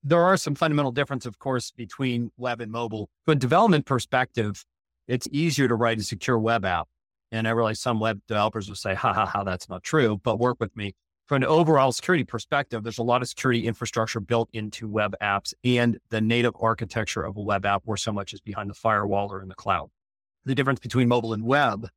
There 0.04 0.22
are 0.22 0.38
some 0.38 0.56
fundamental 0.56 0.92
differences, 0.92 1.28
of 1.28 1.40
course, 1.40 1.72
between 1.72 2.32
web 2.38 2.62
and 2.62 2.72
mobile. 2.72 3.10
From 3.26 3.34
a 3.34 3.36
development 3.36 3.86
perspective, 3.86 4.64
it's 5.08 5.28
easier 5.32 5.68
to 5.68 5.76
write 5.76 6.00
a 6.00 6.04
secure 6.04 6.38
web 6.38 6.66
app. 6.66 6.88
And 7.32 7.48
I 7.48 7.52
realize 7.52 7.80
some 7.80 8.00
web 8.00 8.22
developers 8.28 8.70
will 8.70 8.76
say, 8.76 8.94
ha 8.94 9.12
ha 9.12 9.26
ha, 9.26 9.44
that's 9.44 9.68
not 9.68 9.84
true, 9.84 10.20
but 10.24 10.40
work 10.40 10.58
with 10.60 10.76
me 10.78 10.94
from 11.28 11.44
an 11.44 11.50
overall 11.50 11.92
security 11.92 12.24
perspective, 12.24 12.84
there's 12.84 12.98
a 12.98 13.04
lot 13.04 13.22
of 13.22 13.28
security 13.28 13.68
infrastructure 13.68 14.22
built 14.22 14.50
into 14.54 14.88
web 14.88 15.14
apps 15.22 15.54
and 15.64 16.00
the 16.10 16.22
native 16.22 16.54
architecture 16.60 17.22
of 17.22 17.36
a 17.36 17.42
web 17.42 17.66
app 17.66 17.82
where 17.84 17.98
so 17.98 18.14
much 18.14 18.34
is 18.34 18.40
behind 18.40 18.70
the 18.70 18.74
firewall 18.74 19.32
or 19.32 19.42
in 19.42 19.50
the 19.50 19.56
cloud. 19.56 19.90
The 20.46 20.56
difference 20.56 20.80
between 20.80 21.10
mobile 21.10 21.34
and 21.34 21.44
web, 21.44 21.90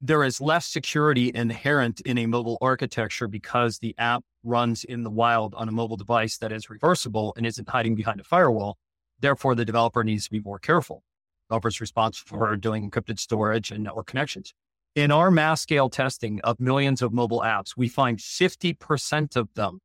there 0.00 0.24
is 0.24 0.40
less 0.40 0.66
security 0.66 1.30
inherent 1.34 2.00
in 2.00 2.16
a 2.16 2.24
mobile 2.24 2.56
architecture 2.62 3.28
because 3.28 3.78
the 3.78 3.94
app 3.98 4.24
runs 4.42 4.82
in 4.82 5.02
the 5.02 5.10
wild 5.10 5.54
on 5.56 5.68
a 5.68 5.72
mobile 5.72 5.98
device 5.98 6.38
that 6.38 6.50
is 6.50 6.70
reversible 6.70 7.34
and 7.36 7.44
isn't 7.44 7.68
hiding 7.68 7.94
behind 7.94 8.18
a 8.18 8.24
firewall. 8.24 8.78
Therefore, 9.20 9.54
the 9.54 9.66
developer 9.66 10.02
needs 10.02 10.24
to 10.24 10.30
be 10.30 10.40
more 10.40 10.58
careful. 10.58 11.04
The 11.48 11.52
developer 11.52 11.68
is 11.68 11.82
responsible 11.82 12.38
for 12.38 12.56
doing 12.56 12.90
encrypted 12.90 13.18
storage 13.18 13.70
and 13.70 13.84
network 13.84 14.06
connections. 14.06 14.54
In 14.96 15.12
our 15.12 15.30
mass 15.30 15.60
scale 15.60 15.88
testing 15.88 16.40
of 16.40 16.58
millions 16.58 17.00
of 17.00 17.12
mobile 17.12 17.42
apps, 17.42 17.76
we 17.76 17.86
find 17.86 18.18
50% 18.18 19.36
of 19.36 19.48
them 19.54 19.78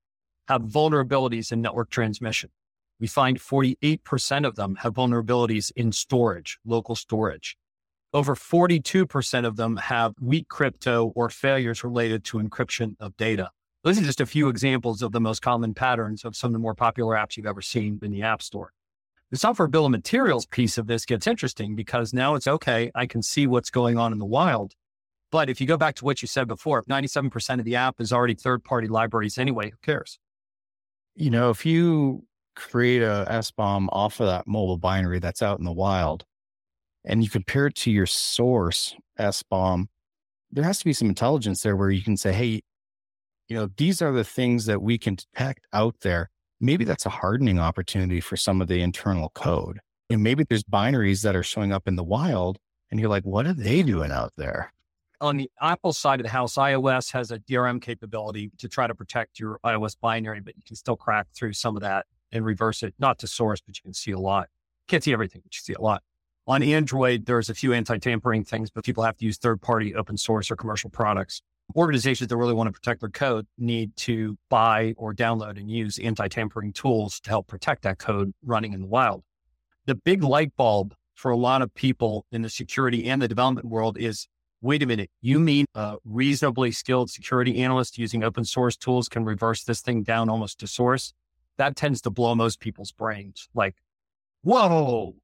have 0.47 0.63
vulnerabilities 0.63 1.51
in 1.51 1.61
network 1.61 1.91
transmission. 1.91 2.49
We 2.99 3.05
find 3.05 3.39
48% 3.39 4.47
of 4.47 4.55
them 4.55 4.77
have 4.77 4.95
vulnerabilities 4.95 5.71
in 5.75 5.91
storage, 5.91 6.57
local 6.65 6.95
storage. 6.95 7.55
Over 8.13 8.33
42% 8.33 9.45
of 9.45 9.57
them 9.57 9.77
have 9.77 10.15
weak 10.19 10.47
crypto 10.47 11.11
or 11.15 11.29
failures 11.29 11.83
related 11.83 12.23
to 12.25 12.39
encryption 12.39 12.95
of 12.99 13.15
data. 13.15 13.51
Those 13.83 13.99
are 13.99 14.03
just 14.03 14.21
a 14.21 14.25
few 14.25 14.49
examples 14.49 15.03
of 15.03 15.11
the 15.11 15.21
most 15.21 15.43
common 15.43 15.75
patterns 15.75 16.25
of 16.25 16.35
some 16.35 16.47
of 16.47 16.53
the 16.53 16.59
more 16.59 16.73
popular 16.73 17.15
apps 17.15 17.37
you've 17.37 17.45
ever 17.45 17.61
seen 17.61 17.99
in 18.01 18.09
the 18.09 18.23
App 18.23 18.41
Store. 18.41 18.71
The 19.29 19.37
software 19.37 19.67
bill 19.67 19.85
of 19.85 19.91
materials 19.91 20.47
piece 20.47 20.79
of 20.79 20.87
this 20.87 21.05
gets 21.05 21.27
interesting 21.27 21.75
because 21.75 22.11
now 22.11 22.33
it's 22.33 22.47
okay, 22.47 22.89
I 22.95 23.05
can 23.05 23.21
see 23.21 23.45
what's 23.45 23.69
going 23.69 23.99
on 23.99 24.11
in 24.11 24.17
the 24.17 24.25
wild. 24.25 24.73
But 25.31 25.49
if 25.49 25.59
you 25.59 25.67
go 25.67 25.77
back 25.77 25.95
to 25.95 26.05
what 26.05 26.21
you 26.21 26.27
said 26.27 26.47
before, 26.47 26.79
if 26.79 26.85
97% 26.85 27.59
of 27.59 27.65
the 27.65 27.75
app 27.75 27.99
is 27.99 28.13
already 28.13 28.35
third 28.35 28.63
party 28.63 28.87
libraries 28.87 29.37
anyway, 29.37 29.71
who 29.71 29.77
cares? 29.81 30.19
You 31.15 31.29
know, 31.29 31.49
if 31.49 31.65
you 31.65 32.25
create 32.55 33.01
a 33.01 33.25
SBOM 33.29 33.87
off 33.91 34.19
of 34.19 34.27
that 34.27 34.47
mobile 34.47 34.77
binary 34.77 35.19
that's 35.19 35.41
out 35.41 35.59
in 35.59 35.65
the 35.65 35.73
wild 35.73 36.25
and 37.03 37.23
you 37.23 37.29
compare 37.29 37.67
it 37.67 37.75
to 37.75 37.91
your 37.91 38.05
source 38.05 38.95
SBOM, 39.19 39.87
there 40.51 40.63
has 40.63 40.79
to 40.79 40.85
be 40.85 40.93
some 40.93 41.09
intelligence 41.09 41.61
there 41.61 41.75
where 41.75 41.89
you 41.89 42.03
can 42.03 42.17
say, 42.17 42.31
hey, 42.31 42.61
you 43.47 43.55
know, 43.55 43.69
these 43.77 44.01
are 44.01 44.11
the 44.11 44.23
things 44.23 44.65
that 44.65 44.81
we 44.81 44.97
can 44.97 45.15
detect 45.15 45.67
out 45.73 45.95
there. 46.01 46.29
Maybe 46.59 46.85
that's 46.85 47.05
a 47.05 47.09
hardening 47.09 47.59
opportunity 47.59 48.21
for 48.21 48.37
some 48.37 48.61
of 48.61 48.67
the 48.67 48.81
internal 48.81 49.29
code. 49.35 49.79
And 50.09 50.23
maybe 50.23 50.45
there's 50.47 50.63
binaries 50.63 51.23
that 51.23 51.35
are 51.35 51.43
showing 51.43 51.71
up 51.71 51.87
in 51.87 51.95
the 51.95 52.03
wild 52.03 52.57
and 52.89 52.99
you're 52.99 53.09
like, 53.09 53.23
what 53.23 53.45
are 53.45 53.53
they 53.53 53.83
doing 53.83 54.11
out 54.11 54.31
there? 54.37 54.71
On 55.21 55.37
the 55.37 55.49
Apple 55.61 55.93
side 55.93 56.19
of 56.19 56.23
the 56.25 56.29
house, 56.31 56.55
iOS 56.55 57.11
has 57.11 57.31
a 57.31 57.39
DRM 57.39 57.81
capability 57.81 58.51
to 58.57 58.67
try 58.67 58.87
to 58.87 58.95
protect 58.95 59.39
your 59.39 59.59
iOS 59.65 59.95
binary, 59.99 60.41
but 60.41 60.55
you 60.55 60.63
can 60.65 60.75
still 60.75 60.95
crack 60.95 61.27
through 61.33 61.53
some 61.53 61.75
of 61.75 61.81
that 61.81 62.05
and 62.31 62.45
reverse 62.45 62.83
it, 62.83 62.93
not 62.99 63.19
to 63.19 63.27
source, 63.27 63.61
but 63.61 63.77
you 63.77 63.83
can 63.83 63.93
see 63.93 64.11
a 64.11 64.19
lot. 64.19 64.49
Can't 64.87 65.03
see 65.03 65.13
everything, 65.13 65.41
but 65.43 65.55
you 65.55 65.59
see 65.61 65.73
a 65.73 65.81
lot. 65.81 66.03
On 66.47 66.61
Android, 66.61 67.25
there's 67.25 67.49
a 67.49 67.55
few 67.55 67.73
anti-tampering 67.73 68.43
things, 68.43 68.69
but 68.69 68.83
people 68.83 69.03
have 69.03 69.17
to 69.17 69.25
use 69.25 69.37
third-party 69.37 69.95
open 69.95 70.17
source 70.17 70.51
or 70.51 70.55
commercial 70.55 70.89
products. 70.89 71.41
Organizations 71.75 72.27
that 72.27 72.37
really 72.37 72.53
want 72.53 72.67
to 72.67 72.71
protect 72.71 72.99
their 72.99 73.09
code 73.09 73.47
need 73.57 73.95
to 73.97 74.37
buy 74.49 74.93
or 74.97 75.13
download 75.13 75.57
and 75.57 75.71
use 75.71 75.97
anti-tampering 75.97 76.73
tools 76.73 77.19
to 77.21 77.29
help 77.31 77.47
protect 77.47 77.81
that 77.81 77.97
code 77.97 78.31
running 78.43 78.73
in 78.73 78.81
the 78.81 78.87
wild. 78.87 79.23
The 79.87 79.95
big 79.95 80.23
light 80.23 80.55
bulb 80.55 80.93
for 81.15 81.31
a 81.31 81.37
lot 81.37 81.63
of 81.63 81.73
people 81.73 82.25
in 82.31 82.43
the 82.43 82.49
security 82.49 83.09
and 83.09 83.21
the 83.21 83.27
development 83.27 83.67
world 83.67 83.97
is 83.97 84.27
wait 84.61 84.81
a 84.81 84.85
minute, 84.85 85.09
you 85.21 85.39
mean 85.39 85.65
a 85.75 85.97
reasonably 86.03 86.71
skilled 86.71 87.09
security 87.09 87.61
analyst 87.61 87.97
using 87.97 88.23
open 88.23 88.45
source 88.45 88.75
tools 88.75 89.07
can 89.09 89.25
reverse 89.25 89.63
this 89.63 89.81
thing 89.81 90.03
down 90.03 90.29
almost 90.29 90.59
to 90.59 90.67
source? 90.67 91.13
That 91.57 91.75
tends 91.75 92.01
to 92.01 92.09
blow 92.09 92.35
most 92.35 92.59
people's 92.59 92.91
brains. 92.91 93.47
Like, 93.53 93.75
whoa. 94.43 95.15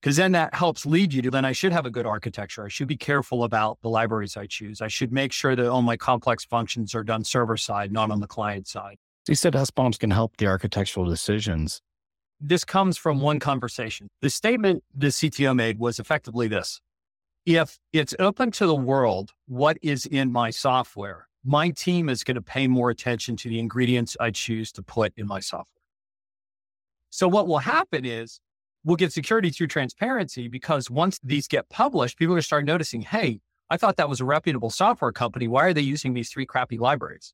Because 0.00 0.16
then 0.16 0.32
that 0.32 0.54
helps 0.54 0.86
lead 0.86 1.12
you 1.12 1.22
to 1.22 1.30
then 1.30 1.44
I 1.44 1.52
should 1.52 1.72
have 1.72 1.86
a 1.86 1.90
good 1.90 2.06
architecture. 2.06 2.64
I 2.64 2.68
should 2.68 2.86
be 2.86 2.96
careful 2.96 3.44
about 3.44 3.78
the 3.82 3.88
libraries 3.88 4.36
I 4.36 4.46
choose. 4.46 4.80
I 4.80 4.88
should 4.88 5.12
make 5.12 5.32
sure 5.32 5.56
that 5.56 5.68
all 5.68 5.82
my 5.82 5.96
complex 5.96 6.44
functions 6.44 6.94
are 6.94 7.02
done 7.02 7.24
server 7.24 7.56
side, 7.56 7.90
not 7.90 8.10
on 8.10 8.20
the 8.20 8.26
client 8.26 8.68
side. 8.68 8.98
So 9.26 9.32
you 9.32 9.34
said 9.34 9.54
SBOMs 9.54 9.98
can 9.98 10.12
help 10.12 10.36
the 10.36 10.46
architectural 10.46 11.06
decisions. 11.06 11.82
This 12.40 12.64
comes 12.64 12.96
from 12.98 13.20
one 13.20 13.40
conversation. 13.40 14.08
The 14.20 14.30
statement 14.30 14.84
the 14.94 15.08
CTO 15.08 15.56
made 15.56 15.78
was 15.78 15.98
effectively 15.98 16.46
this 16.46 16.80
if 17.46 17.78
it's 17.92 18.14
open 18.18 18.50
to 18.50 18.66
the 18.66 18.74
world, 18.74 19.30
what 19.46 19.78
is 19.80 20.04
in 20.04 20.32
my 20.32 20.50
software, 20.50 21.28
my 21.44 21.70
team 21.70 22.08
is 22.08 22.24
going 22.24 22.34
to 22.34 22.42
pay 22.42 22.66
more 22.66 22.90
attention 22.90 23.36
to 23.36 23.48
the 23.48 23.60
ingredients 23.60 24.16
I 24.18 24.32
choose 24.32 24.72
to 24.72 24.82
put 24.82 25.12
in 25.16 25.28
my 25.28 25.38
software. 25.38 25.64
So 27.10 27.28
what 27.28 27.46
will 27.46 27.58
happen 27.58 28.04
is 28.04 28.40
we'll 28.84 28.96
get 28.96 29.12
security 29.12 29.50
through 29.50 29.68
transparency 29.68 30.48
because 30.48 30.90
once 30.90 31.20
these 31.22 31.46
get 31.46 31.68
published, 31.70 32.18
people 32.18 32.32
are 32.32 32.34
going 32.34 32.40
to 32.40 32.46
start 32.46 32.64
noticing, 32.64 33.02
hey, 33.02 33.38
I 33.70 33.76
thought 33.76 33.96
that 33.96 34.08
was 34.08 34.20
a 34.20 34.24
reputable 34.24 34.70
software 34.70 35.12
company. 35.12 35.46
Why 35.46 35.66
are 35.66 35.72
they 35.72 35.80
using 35.82 36.14
these 36.14 36.28
three 36.28 36.46
crappy 36.46 36.78
libraries? 36.78 37.32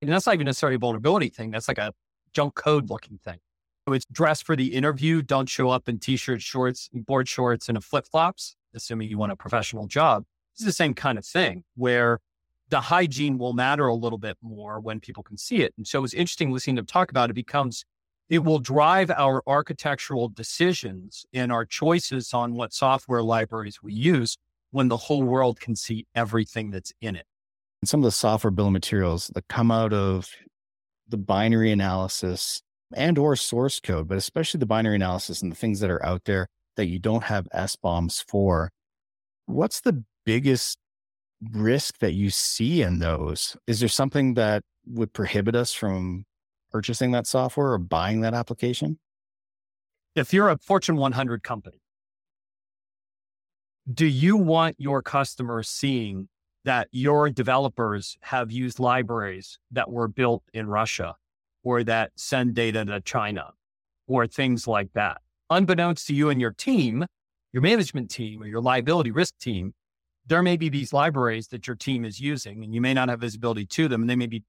And 0.00 0.10
that's 0.10 0.26
not 0.26 0.36
even 0.36 0.46
necessarily 0.46 0.76
a 0.76 0.78
vulnerability 0.78 1.28
thing. 1.28 1.50
That's 1.50 1.66
like 1.66 1.78
a 1.78 1.92
junk 2.32 2.54
code 2.54 2.88
looking 2.88 3.18
thing. 3.18 3.38
So 3.86 3.94
it's 3.94 4.06
dress 4.12 4.40
for 4.40 4.54
the 4.54 4.74
interview. 4.74 5.22
Don't 5.22 5.48
show 5.48 5.70
up 5.70 5.88
in 5.88 5.98
t-shirts, 5.98 6.44
shorts, 6.44 6.88
board 6.92 7.28
shorts, 7.28 7.68
and 7.68 7.82
flip 7.82 8.06
flops 8.06 8.56
assuming 8.74 9.08
you 9.08 9.18
want 9.18 9.32
a 9.32 9.36
professional 9.36 9.86
job. 9.86 10.24
It's 10.54 10.64
the 10.64 10.72
same 10.72 10.94
kind 10.94 11.18
of 11.18 11.24
thing 11.24 11.64
where 11.76 12.20
the 12.68 12.80
hygiene 12.80 13.38
will 13.38 13.52
matter 13.52 13.86
a 13.86 13.94
little 13.94 14.18
bit 14.18 14.36
more 14.42 14.80
when 14.80 15.00
people 15.00 15.22
can 15.22 15.36
see 15.36 15.62
it. 15.62 15.74
And 15.76 15.86
so 15.86 16.04
it's 16.04 16.14
interesting 16.14 16.52
listening 16.52 16.76
to 16.76 16.82
talk 16.82 17.10
about 17.10 17.30
it 17.30 17.34
becomes 17.34 17.84
it 18.28 18.44
will 18.44 18.60
drive 18.60 19.10
our 19.10 19.42
architectural 19.46 20.28
decisions 20.28 21.26
and 21.32 21.50
our 21.50 21.64
choices 21.64 22.32
on 22.32 22.54
what 22.54 22.72
software 22.72 23.22
libraries 23.22 23.82
we 23.82 23.92
use 23.92 24.36
when 24.70 24.86
the 24.86 24.96
whole 24.96 25.24
world 25.24 25.58
can 25.58 25.74
see 25.74 26.06
everything 26.14 26.70
that's 26.70 26.92
in 27.00 27.16
it. 27.16 27.26
And 27.82 27.88
some 27.88 28.00
of 28.00 28.04
the 28.04 28.12
software 28.12 28.52
bill 28.52 28.66
of 28.66 28.72
materials 28.72 29.32
that 29.34 29.48
come 29.48 29.72
out 29.72 29.92
of 29.92 30.30
the 31.08 31.16
binary 31.16 31.72
analysis 31.72 32.62
and 32.94 33.18
or 33.18 33.34
source 33.34 33.80
code, 33.80 34.06
but 34.06 34.16
especially 34.16 34.58
the 34.58 34.66
binary 34.66 34.94
analysis 34.94 35.42
and 35.42 35.50
the 35.50 35.56
things 35.56 35.80
that 35.80 35.90
are 35.90 36.04
out 36.06 36.24
there 36.24 36.46
that 36.80 36.86
you 36.86 36.98
don't 36.98 37.24
have 37.24 37.46
SBOMs 37.54 38.24
for. 38.26 38.72
What's 39.44 39.82
the 39.82 40.02
biggest 40.24 40.78
risk 41.52 41.98
that 41.98 42.12
you 42.12 42.30
see 42.30 42.80
in 42.80 43.00
those? 43.00 43.54
Is 43.66 43.80
there 43.80 43.88
something 43.88 44.32
that 44.34 44.62
would 44.86 45.12
prohibit 45.12 45.54
us 45.54 45.74
from 45.74 46.24
purchasing 46.70 47.10
that 47.10 47.26
software 47.26 47.72
or 47.72 47.78
buying 47.78 48.22
that 48.22 48.32
application? 48.32 48.98
If 50.14 50.32
you're 50.32 50.48
a 50.48 50.56
Fortune 50.56 50.96
100 50.96 51.42
company, 51.42 51.82
do 53.92 54.06
you 54.06 54.38
want 54.38 54.76
your 54.78 55.02
customers 55.02 55.68
seeing 55.68 56.28
that 56.64 56.88
your 56.92 57.28
developers 57.28 58.16
have 58.22 58.50
used 58.50 58.78
libraries 58.78 59.58
that 59.70 59.90
were 59.90 60.08
built 60.08 60.44
in 60.54 60.66
Russia 60.66 61.16
or 61.62 61.84
that 61.84 62.12
send 62.16 62.54
data 62.54 62.86
to 62.86 63.02
China 63.02 63.52
or 64.06 64.26
things 64.26 64.66
like 64.66 64.94
that? 64.94 65.18
Unbeknownst 65.50 66.06
to 66.06 66.14
you 66.14 66.30
and 66.30 66.40
your 66.40 66.52
team, 66.52 67.04
your 67.52 67.62
management 67.62 68.08
team 68.08 68.40
or 68.42 68.46
your 68.46 68.60
liability 68.60 69.10
risk 69.10 69.36
team, 69.40 69.72
there 70.26 70.42
may 70.42 70.56
be 70.56 70.68
these 70.68 70.92
libraries 70.92 71.48
that 71.48 71.66
your 71.66 71.74
team 71.74 72.04
is 72.04 72.20
using 72.20 72.62
and 72.62 72.72
you 72.72 72.80
may 72.80 72.94
not 72.94 73.08
have 73.08 73.20
visibility 73.20 73.66
to 73.66 73.88
them 73.88 74.06
they 74.06 74.14
may 74.14 74.26
be 74.26 74.44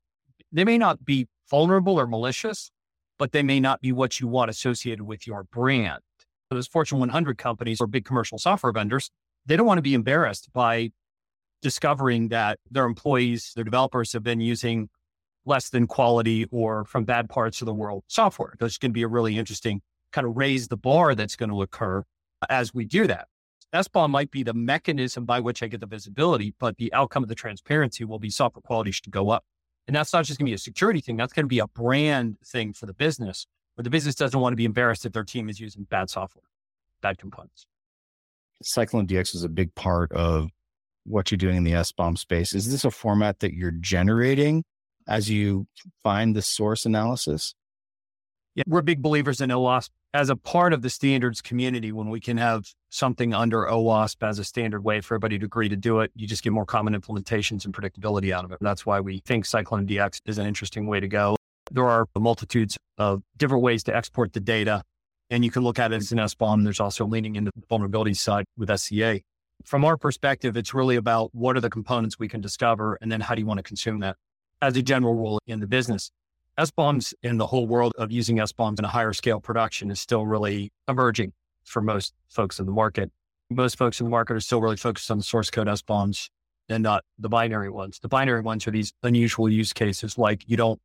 they 0.51 0.63
may 0.63 0.77
not 0.77 1.03
be 1.05 1.27
vulnerable 1.49 1.99
or 1.99 2.05
malicious, 2.05 2.71
but 3.17 3.31
they 3.31 3.41
may 3.41 3.59
not 3.59 3.81
be 3.81 3.91
what 3.91 4.19
you 4.19 4.27
want 4.27 4.49
associated 4.49 5.03
with 5.03 5.25
your 5.25 5.43
brand. 5.43 6.01
Those 6.49 6.67
Fortune 6.67 6.99
100 6.99 7.37
companies 7.37 7.79
or 7.79 7.87
big 7.87 8.05
commercial 8.05 8.37
software 8.37 8.73
vendors, 8.73 9.09
they 9.45 9.55
don't 9.55 9.65
want 9.65 9.77
to 9.77 9.83
be 9.83 9.93
embarrassed 9.93 10.49
by 10.53 10.91
discovering 11.61 12.29
that 12.29 12.59
their 12.69 12.85
employees, 12.85 13.53
their 13.55 13.63
developers 13.63 14.11
have 14.13 14.23
been 14.23 14.41
using 14.41 14.89
less 15.45 15.69
than 15.69 15.87
quality 15.87 16.45
or 16.51 16.83
from 16.85 17.05
bad 17.05 17.29
parts 17.29 17.61
of 17.61 17.65
the 17.65 17.73
world 17.73 18.03
software. 18.07 18.55
That's 18.59 18.77
going 18.77 18.91
to 18.91 18.93
be 18.93 19.03
a 19.03 19.07
really 19.07 19.37
interesting 19.37 19.81
kind 20.11 20.27
of 20.27 20.35
raise 20.35 20.67
the 20.67 20.77
bar 20.77 21.15
that's 21.15 21.35
going 21.35 21.49
to 21.49 21.61
occur 21.61 22.03
as 22.49 22.73
we 22.73 22.85
do 22.85 23.07
that. 23.07 23.27
SBOM 23.73 24.09
might 24.09 24.31
be 24.31 24.43
the 24.43 24.53
mechanism 24.53 25.25
by 25.25 25.39
which 25.39 25.63
I 25.63 25.67
get 25.67 25.79
the 25.79 25.87
visibility, 25.87 26.53
but 26.59 26.77
the 26.77 26.91
outcome 26.93 27.23
of 27.23 27.29
the 27.29 27.35
transparency 27.35 28.03
will 28.03 28.19
be 28.19 28.29
software 28.29 28.61
quality 28.61 28.91
should 28.91 29.11
go 29.11 29.29
up. 29.29 29.45
And 29.87 29.95
that's 29.95 30.13
not 30.13 30.25
just 30.25 30.39
going 30.39 30.45
to 30.47 30.49
be 30.49 30.55
a 30.55 30.59
security 30.59 30.99
thing. 30.99 31.15
That's 31.17 31.33
going 31.33 31.45
to 31.45 31.49
be 31.49 31.59
a 31.59 31.67
brand 31.67 32.37
thing 32.45 32.73
for 32.73 32.85
the 32.85 32.93
business 32.93 33.47
where 33.75 33.83
the 33.83 33.89
business 33.89 34.15
doesn't 34.15 34.39
want 34.39 34.51
to 34.51 34.57
be 34.57 34.65
embarrassed 34.65 35.05
if 35.05 35.13
their 35.13 35.23
team 35.23 35.49
is 35.49 35.59
using 35.59 35.83
bad 35.83 36.09
software, 36.09 36.43
bad 37.01 37.17
components. 37.17 37.65
CycloneDX 38.63 39.35
is 39.35 39.43
a 39.43 39.49
big 39.49 39.73
part 39.73 40.11
of 40.11 40.49
what 41.05 41.31
you're 41.31 41.37
doing 41.37 41.57
in 41.57 41.63
the 41.63 41.71
SBOM 41.71 42.17
space. 42.17 42.53
Is 42.53 42.71
this 42.71 42.85
a 42.85 42.91
format 42.91 43.39
that 43.39 43.53
you're 43.53 43.71
generating 43.71 44.63
as 45.07 45.29
you 45.29 45.67
find 46.03 46.35
the 46.35 46.41
source 46.41 46.85
analysis? 46.85 47.55
Yeah, 48.53 48.63
we're 48.67 48.81
big 48.81 49.01
believers 49.01 49.41
in 49.41 49.49
OWASP 49.49 49.89
as 50.13 50.29
a 50.29 50.35
part 50.35 50.73
of 50.73 50.81
the 50.81 50.89
standards 50.89 51.41
community, 51.41 51.91
when 51.91 52.09
we 52.09 52.19
can 52.19 52.37
have 52.37 52.65
something 52.89 53.33
under 53.33 53.65
OWASP 53.65 54.27
as 54.27 54.39
a 54.39 54.43
standard 54.43 54.83
way 54.83 54.99
for 54.99 55.15
everybody 55.15 55.39
to 55.39 55.45
agree 55.45 55.69
to 55.69 55.77
do 55.77 56.01
it, 56.01 56.11
you 56.15 56.27
just 56.27 56.43
get 56.43 56.51
more 56.51 56.65
common 56.65 56.93
implementations 56.93 57.63
and 57.63 57.73
predictability 57.73 58.31
out 58.31 58.43
of 58.43 58.51
it. 58.51 58.57
That's 58.59 58.85
why 58.85 58.99
we 58.99 59.19
think 59.25 59.45
CycloneDX 59.45 60.19
is 60.25 60.37
an 60.37 60.45
interesting 60.45 60.85
way 60.87 60.99
to 60.99 61.07
go. 61.07 61.37
There 61.71 61.87
are 61.87 62.05
multitudes 62.17 62.77
of 62.97 63.23
different 63.37 63.63
ways 63.63 63.83
to 63.83 63.95
export 63.95 64.33
the 64.33 64.41
data, 64.41 64.83
and 65.29 65.45
you 65.45 65.51
can 65.51 65.63
look 65.63 65.79
at 65.79 65.93
it 65.93 65.97
as 65.97 66.11
an 66.11 66.17
SBOM. 66.17 66.65
There's 66.65 66.81
also 66.81 67.05
leaning 67.05 67.37
into 67.37 67.51
the 67.55 67.63
vulnerability 67.69 68.13
side 68.13 68.43
with 68.57 68.69
SCA. 68.77 69.21
From 69.63 69.85
our 69.85 69.95
perspective, 69.95 70.57
it's 70.57 70.73
really 70.73 70.97
about 70.97 71.33
what 71.33 71.55
are 71.55 71.61
the 71.61 71.69
components 71.69 72.19
we 72.19 72.27
can 72.27 72.41
discover, 72.41 72.97
and 72.99 73.09
then 73.09 73.21
how 73.21 73.35
do 73.35 73.41
you 73.41 73.47
want 73.47 73.59
to 73.59 73.63
consume 73.63 73.99
that 74.01 74.17
as 74.61 74.75
a 74.75 74.81
general 74.81 75.13
rule 75.13 75.39
in 75.47 75.61
the 75.61 75.67
business. 75.67 76.11
SBOMs 76.59 77.13
in 77.23 77.37
the 77.37 77.47
whole 77.47 77.65
world 77.65 77.93
of 77.97 78.11
using 78.11 78.37
SBOMs 78.37 78.77
in 78.77 78.85
a 78.85 78.89
higher 78.89 79.13
scale 79.13 79.39
production 79.39 79.89
is 79.89 80.01
still 80.01 80.25
really 80.25 80.71
emerging 80.87 81.31
for 81.63 81.81
most 81.81 82.13
folks 82.29 82.59
in 82.59 82.65
the 82.65 82.71
market. 82.71 83.09
Most 83.49 83.77
folks 83.77 83.99
in 83.99 84.05
the 84.05 84.09
market 84.09 84.35
are 84.35 84.41
still 84.41 84.61
really 84.61 84.77
focused 84.77 85.09
on 85.09 85.17
the 85.17 85.23
source 85.23 85.49
code 85.49 85.67
SBOMs 85.67 86.29
and 86.67 86.83
not 86.83 87.03
the 87.17 87.29
binary 87.29 87.69
ones. 87.69 87.99
The 87.99 88.09
binary 88.09 88.41
ones 88.41 88.67
are 88.67 88.71
these 88.71 88.93
unusual 89.01 89.49
use 89.49 89.71
cases 89.71 90.17
like 90.17 90.43
you 90.45 90.57
don't, 90.57 90.79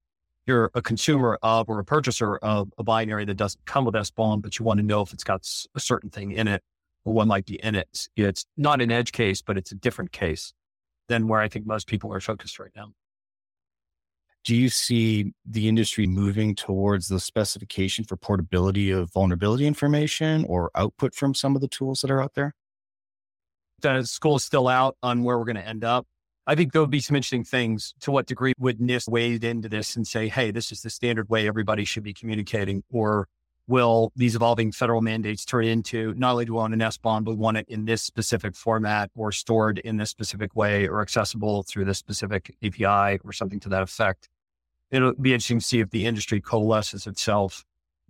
you're 0.47 0.71
a 0.75 0.83
consumer 0.83 1.39
of 1.43 1.69
or 1.69 1.81
a 1.81 1.85
purchaser 1.85 2.37
of 2.37 2.73
a 2.79 2.85
binary 2.85 3.25
that 3.25 3.37
doesn't 3.37 3.65
come 3.67 3.85
with 3.85 3.95
SBOM, 3.95 4.43
but 4.43 4.59
you 4.59 4.65
want 4.65 4.79
to 4.79 4.87
know 4.87 5.03
if 5.03 5.13
it's 5.13 5.25
got 5.25 5.47
a 5.75 5.81
certain 5.81 6.11
thing 6.11 6.31
in 6.31 6.47
it 6.47 6.63
or 7.05 7.27
might 7.27 7.45
be 7.45 7.57
in 7.63 7.75
it. 7.75 8.09
It's 8.17 8.47
not 8.57 8.81
an 8.81 8.93
edge 8.93 9.11
case, 9.11 9.43
but 9.43 9.59
it's 9.59 9.73
a 9.73 9.77
different 9.77 10.13
case 10.13 10.53
than 11.09 11.27
where 11.27 11.41
I 11.41 11.49
think 11.49 11.67
most 11.67 11.89
people 11.89 12.13
are 12.13 12.21
focused 12.21 12.59
right 12.61 12.73
now 12.77 12.93
do 14.47 14.55
you 14.55 14.69
see 14.69 15.33
the 15.45 15.69
industry 15.69 16.07
moving 16.07 16.55
towards 16.55 17.09
the 17.09 17.19
specification 17.19 18.05
for 18.05 18.17
portability 18.17 18.93
of 18.93 19.13
vulnerability 19.13 19.67
information 19.67 20.45
or 20.49 20.71
output 20.77 21.17
from 21.17 21.35
some 21.35 21.57
of 21.57 21.61
the 21.61 21.67
tools 21.67 22.01
that 22.01 22.13
are 22.13 22.23
out 22.23 22.35
there? 22.35 22.55
The 23.81 24.05
school 24.05 24.37
is 24.37 24.45
still 24.45 24.69
out 24.69 24.97
on 25.03 25.25
where 25.25 25.37
we're 25.37 25.47
going 25.47 25.57
to 25.57 25.67
end 25.67 25.83
up. 25.83 26.07
I 26.47 26.55
think 26.55 26.73
there'll 26.73 26.87
be 26.87 27.01
some 27.01 27.17
interesting 27.17 27.43
things. 27.43 27.93
To 28.03 28.13
what 28.13 28.27
degree 28.27 28.53
would 28.57 28.79
NIST 28.79 29.09
wade 29.09 29.43
into 29.43 29.69
this 29.69 29.97
and 29.97 30.07
say, 30.07 30.29
hey, 30.29 30.53
this 30.53 30.71
is 30.71 30.81
the 30.81 30.91
standard 30.91 31.29
way 31.29 31.49
everybody 31.49 31.85
should 31.85 32.05
be 32.05 32.15
communicating? 32.15 32.85
Or 32.89 33.27
will 33.67 34.13
these 34.15 34.37
evolving 34.37 34.71
federal 34.71 35.03
mandates 35.03 35.45
turn 35.45 35.65
into 35.65 36.15
not 36.15 36.31
only 36.31 36.45
do 36.45 36.53
we 36.53 36.59
want 36.59 36.73
an 36.73 36.79
SBOM, 36.79 37.25
but 37.25 37.33
we 37.33 37.37
want 37.37 37.57
it 37.57 37.67
in 37.69 37.85
this 37.85 38.01
specific 38.01 38.55
format 38.55 39.11
or 39.17 39.33
stored 39.33 39.81
in 39.81 39.97
this 39.97 40.11
specific 40.11 40.55
way 40.55 40.87
or 40.87 41.03
accessible 41.03 41.65
through 41.65 41.85
this 41.85 41.99
specific 41.99 42.55
API 42.63 43.19
or 43.25 43.33
something 43.33 43.59
to 43.59 43.69
that 43.71 43.83
effect? 43.83 44.29
It'll 44.91 45.15
be 45.15 45.33
interesting 45.33 45.59
to 45.59 45.65
see 45.65 45.81
if 45.81 45.91
the 45.91 46.07
industry 46.07 46.41
coalesces 46.41 47.07
itself 47.07 47.65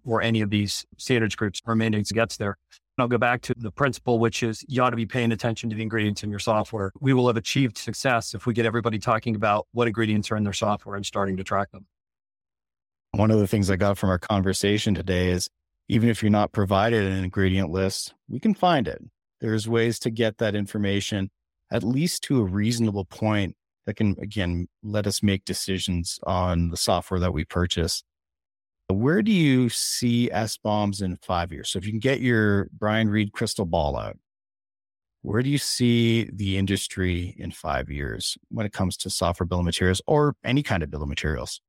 or 0.05 0.23
any 0.23 0.41
of 0.41 0.51
these 0.51 0.87
standards 0.97 1.35
groups 1.35 1.61
or 1.67 1.75
mandates 1.75 2.12
gets 2.12 2.37
there. 2.37 2.57
And 2.97 3.03
I'll 3.03 3.09
go 3.09 3.19
back 3.19 3.43
to 3.43 3.55
the 3.57 3.71
principle, 3.71 4.19
which 4.19 4.43
is 4.43 4.65
you 4.69 4.83
ought 4.83 4.91
to 4.91 4.97
be 4.97 5.07
paying 5.07 5.33
attention 5.33 5.69
to 5.71 5.77
the 5.77 5.83
ingredients 5.83 6.23
in 6.23 6.31
your 6.31 6.39
software. 6.39 6.93
We 7.01 7.12
will 7.12 7.27
have 7.27 7.37
achieved 7.37 7.77
success 7.77 8.35
if 8.35 8.47
we 8.47 8.55
get 8.55 8.65
everybody 8.65 8.99
talking 8.99 9.35
about 9.35 9.67
what 9.73 9.87
ingredients 9.87 10.31
are 10.31 10.37
in 10.37 10.45
their 10.45 10.53
software 10.53 10.97
and 10.97 11.05
starting 11.05 11.37
to 11.37 11.45
track 11.45 11.71
them. 11.73 11.87
One 13.12 13.31
of 13.31 13.39
the 13.39 13.47
things 13.47 13.71
I 13.71 13.77
got 13.77 13.99
from 13.99 14.11
our 14.11 14.19
conversation 14.19 14.95
today 14.95 15.31
is 15.31 15.49
even 15.89 16.09
if 16.09 16.23
you're 16.23 16.31
not 16.31 16.53
provided 16.53 17.05
an 17.05 17.25
ingredient 17.25 17.71
list, 17.71 18.15
we 18.29 18.41
can 18.41 18.55
find 18.55 18.89
it. 18.89 19.03
There's 19.41 19.69
ways 19.69 19.99
to 20.01 20.11
get 20.11 20.39
that 20.39 20.55
information 20.55 21.31
at 21.71 21.83
least 21.83 22.23
to 22.25 22.41
a 22.41 22.45
reasonable 22.45 23.05
point 23.05 23.57
that 23.87 23.94
can, 23.94 24.16
again, 24.20 24.68
let 24.83 25.07
us 25.07 25.22
make 25.22 25.44
decisions 25.44 26.18
on 26.25 26.70
the 26.70 26.77
software 26.77 27.20
that 27.20 27.33
we 27.33 27.44
purchase. 27.44 28.03
Where 28.88 29.22
do 29.22 29.33
you 29.33 29.68
see 29.68 30.31
SBOMs 30.33 31.03
in 31.03 31.16
five 31.16 31.53
years? 31.53 31.70
So 31.70 31.79
if 31.79 31.87
you 31.87 31.92
can 31.92 32.01
get 32.01 32.20
your 32.20 32.68
Brian 32.72 33.09
Reed 33.09 33.33
crystal 33.33 33.64
ball 33.64 33.96
out, 33.96 34.16
where 35.22 35.42
do 35.42 35.51
you 35.51 35.59
see 35.59 36.31
the 36.33 36.57
industry 36.57 37.35
in 37.37 37.51
five 37.51 37.90
years 37.90 38.38
when 38.49 38.64
it 38.64 38.72
comes 38.72 38.96
to 38.99 39.11
software 39.11 39.46
bill 39.46 39.59
of 39.59 39.64
materials 39.64 40.01
or 40.07 40.37
any 40.44 40.62
kind 40.62 40.85
of 40.85 40.90
bill 40.90 41.03
of 41.03 41.09
materials? 41.09 41.61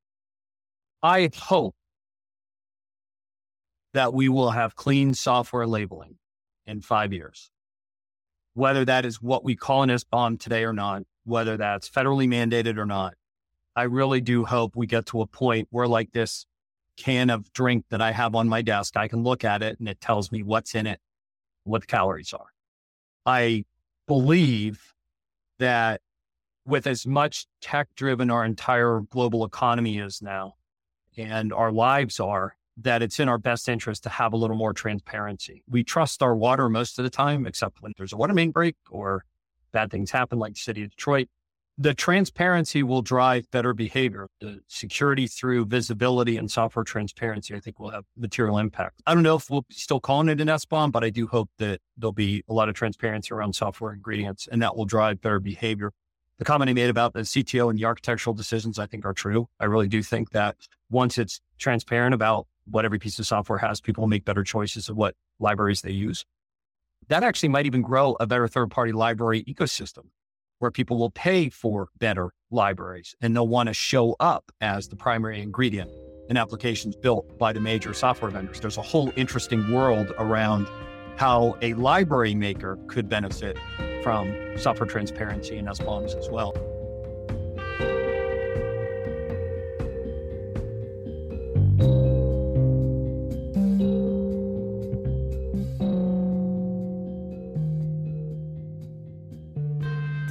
I 1.02 1.30
hope 1.36 1.74
that 3.94 4.14
we 4.14 4.28
will 4.28 4.50
have 4.50 4.76
clean 4.76 5.14
software 5.14 5.66
labeling 5.66 6.18
in 6.66 6.82
five 6.82 7.12
years. 7.12 7.50
Whether 8.54 8.84
that 8.84 9.04
is 9.04 9.20
what 9.20 9.42
we 9.42 9.56
call 9.56 9.82
an 9.82 9.90
SBOM 9.90 10.38
today 10.38 10.64
or 10.64 10.72
not, 10.72 11.02
whether 11.28 11.56
that's 11.56 11.88
federally 11.88 12.26
mandated 12.26 12.78
or 12.78 12.86
not. 12.86 13.14
I 13.76 13.82
really 13.82 14.20
do 14.20 14.44
hope 14.44 14.74
we 14.74 14.86
get 14.86 15.06
to 15.06 15.20
a 15.20 15.26
point 15.26 15.68
where, 15.70 15.86
like 15.86 16.12
this 16.12 16.46
can 16.96 17.30
of 17.30 17.52
drink 17.52 17.84
that 17.90 18.02
I 18.02 18.10
have 18.12 18.34
on 18.34 18.48
my 18.48 18.62
desk, 18.62 18.96
I 18.96 19.06
can 19.06 19.22
look 19.22 19.44
at 19.44 19.62
it 19.62 19.78
and 19.78 19.88
it 19.88 20.00
tells 20.00 20.32
me 20.32 20.42
what's 20.42 20.74
in 20.74 20.86
it, 20.86 21.00
what 21.64 21.82
the 21.82 21.86
calories 21.86 22.32
are. 22.32 22.46
I 23.24 23.64
believe 24.06 24.94
that 25.58 26.00
with 26.64 26.86
as 26.86 27.06
much 27.06 27.46
tech 27.60 27.88
driven 27.94 28.30
our 28.30 28.44
entire 28.44 29.00
global 29.10 29.44
economy 29.44 29.98
is 29.98 30.20
now 30.20 30.54
and 31.16 31.52
our 31.52 31.70
lives 31.70 32.18
are, 32.18 32.56
that 32.78 33.02
it's 33.02 33.20
in 33.20 33.28
our 33.28 33.38
best 33.38 33.68
interest 33.68 34.02
to 34.04 34.08
have 34.08 34.32
a 34.32 34.36
little 34.36 34.56
more 34.56 34.72
transparency. 34.72 35.62
We 35.68 35.84
trust 35.84 36.22
our 36.22 36.34
water 36.34 36.68
most 36.68 36.98
of 36.98 37.04
the 37.04 37.10
time, 37.10 37.46
except 37.46 37.82
when 37.82 37.92
there's 37.96 38.12
a 38.12 38.16
water 38.16 38.34
main 38.34 38.50
break 38.50 38.76
or 38.90 39.24
bad 39.72 39.90
things 39.90 40.10
happen, 40.10 40.38
like 40.38 40.56
city 40.56 40.84
of 40.84 40.90
Detroit. 40.90 41.28
The 41.80 41.94
transparency 41.94 42.82
will 42.82 43.02
drive 43.02 43.48
better 43.52 43.72
behavior. 43.72 44.28
The 44.40 44.60
security 44.66 45.28
through 45.28 45.66
visibility 45.66 46.36
and 46.36 46.50
software 46.50 46.84
transparency, 46.84 47.54
I 47.54 47.60
think, 47.60 47.78
will 47.78 47.90
have 47.90 48.04
material 48.16 48.58
impact. 48.58 49.00
I 49.06 49.14
don't 49.14 49.22
know 49.22 49.36
if 49.36 49.48
we'll 49.48 49.62
be 49.62 49.74
still 49.74 50.00
calling 50.00 50.28
it 50.28 50.40
an 50.40 50.48
SBOM, 50.48 50.90
but 50.90 51.04
I 51.04 51.10
do 51.10 51.28
hope 51.28 51.50
that 51.58 51.80
there'll 51.96 52.12
be 52.12 52.42
a 52.48 52.52
lot 52.52 52.68
of 52.68 52.74
transparency 52.74 53.32
around 53.32 53.54
software 53.54 53.92
ingredients, 53.92 54.48
and 54.50 54.60
that 54.60 54.76
will 54.76 54.86
drive 54.86 55.20
better 55.20 55.38
behavior. 55.38 55.92
The 56.38 56.44
comment 56.44 56.68
I 56.68 56.72
made 56.72 56.90
about 56.90 57.14
the 57.14 57.20
CTO 57.20 57.70
and 57.70 57.78
the 57.78 57.84
architectural 57.84 58.34
decisions, 58.34 58.78
I 58.80 58.86
think, 58.86 59.04
are 59.04 59.14
true. 59.14 59.48
I 59.60 59.66
really 59.66 59.88
do 59.88 60.02
think 60.02 60.30
that 60.30 60.56
once 60.90 61.16
it's 61.16 61.40
transparent 61.58 62.12
about 62.12 62.48
what 62.70 62.84
every 62.84 62.98
piece 62.98 63.18
of 63.18 63.26
software 63.26 63.58
has. 63.58 63.80
People 63.80 64.02
will 64.02 64.08
make 64.08 64.24
better 64.24 64.44
choices 64.44 64.88
of 64.88 64.96
what 64.96 65.14
libraries 65.38 65.82
they 65.82 65.92
use. 65.92 66.24
That 67.08 67.24
actually 67.24 67.48
might 67.48 67.64
even 67.66 67.80
grow 67.80 68.16
a 68.20 68.26
better 68.26 68.46
third 68.46 68.70
party 68.70 68.92
library 68.92 69.42
ecosystem 69.44 70.08
where 70.58 70.70
people 70.70 70.98
will 70.98 71.10
pay 71.10 71.48
for 71.48 71.88
better 71.98 72.30
libraries 72.50 73.14
and 73.20 73.34
they'll 73.34 73.48
want 73.48 73.68
to 73.68 73.74
show 73.74 74.14
up 74.20 74.52
as 74.60 74.88
the 74.88 74.96
primary 74.96 75.40
ingredient 75.40 75.90
in 76.28 76.36
applications 76.36 76.96
built 76.96 77.38
by 77.38 77.52
the 77.52 77.60
major 77.60 77.94
software 77.94 78.30
vendors. 78.30 78.60
There's 78.60 78.76
a 78.76 78.82
whole 78.82 79.10
interesting 79.16 79.72
world 79.72 80.12
around 80.18 80.68
how 81.16 81.56
a 81.62 81.72
library 81.74 82.34
maker 82.34 82.78
could 82.88 83.08
benefit 83.08 83.56
from 84.02 84.34
software 84.58 84.88
transparency 84.88 85.56
and 85.56 85.66
SBOMs 85.66 86.14
as 86.16 86.28
well. 86.28 86.54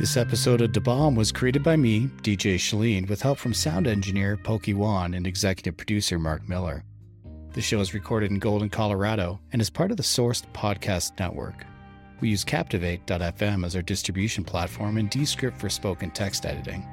This 0.08 0.16
episode 0.16 0.62
of 0.62 0.72
daBOM 0.72 1.18
was 1.18 1.34
created 1.34 1.64
by 1.64 1.76
me, 1.76 2.10
DJ 2.22 2.56
Schleen, 2.56 3.10
with 3.10 3.22
help 3.22 3.38
from 3.38 3.54
sound 3.54 3.88
engineer 3.88 4.38
Pokey 4.38 4.74
Wan 4.74 5.14
and 5.14 5.28
executive 5.28 5.76
producer 5.76 6.18
Mark 6.18 6.48
Miller. 6.48 6.86
The 7.52 7.62
show 7.62 7.82
is 7.82 7.94
recorded 7.94 8.32
in 8.32 8.40
Golden, 8.40 8.70
Colorado, 8.70 9.42
and 9.52 9.62
is 9.62 9.70
part 9.70 9.92
of 9.92 9.98
the 9.98 10.04
Sourced 10.04 10.46
Podcast 10.54 11.20
Network. 11.20 11.66
We 12.22 12.30
use 12.30 12.46
Captivate.fm 12.46 13.66
as 13.66 13.76
our 13.76 13.82
distribution 13.82 14.46
platform 14.46 14.98
and 14.98 15.10
Descript 15.10 15.60
for 15.60 15.68
spoken 15.68 16.12
text 16.12 16.46
editing. 16.46 16.88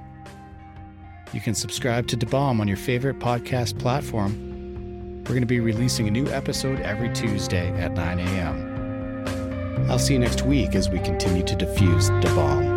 You 1.32 1.40
can 1.40 1.54
subscribe 1.54 2.08
to 2.08 2.16
daBOM 2.16 2.58
on 2.58 2.66
your 2.66 2.76
favorite 2.76 3.20
podcast 3.20 3.78
platform. 3.78 5.22
We're 5.22 5.34
going 5.34 5.40
to 5.40 5.46
be 5.46 5.60
releasing 5.60 6.08
a 6.08 6.10
new 6.10 6.26
episode 6.30 6.80
every 6.80 7.12
Tuesday 7.12 7.68
at 7.80 7.92
9 7.92 8.18
a.m. 8.18 9.86
I'll 9.88 10.00
see 10.00 10.14
you 10.14 10.18
next 10.18 10.42
week 10.42 10.74
as 10.74 10.88
we 10.88 10.98
continue 10.98 11.44
to 11.44 11.54
diffuse 11.54 12.10
daBOM. 12.10 12.73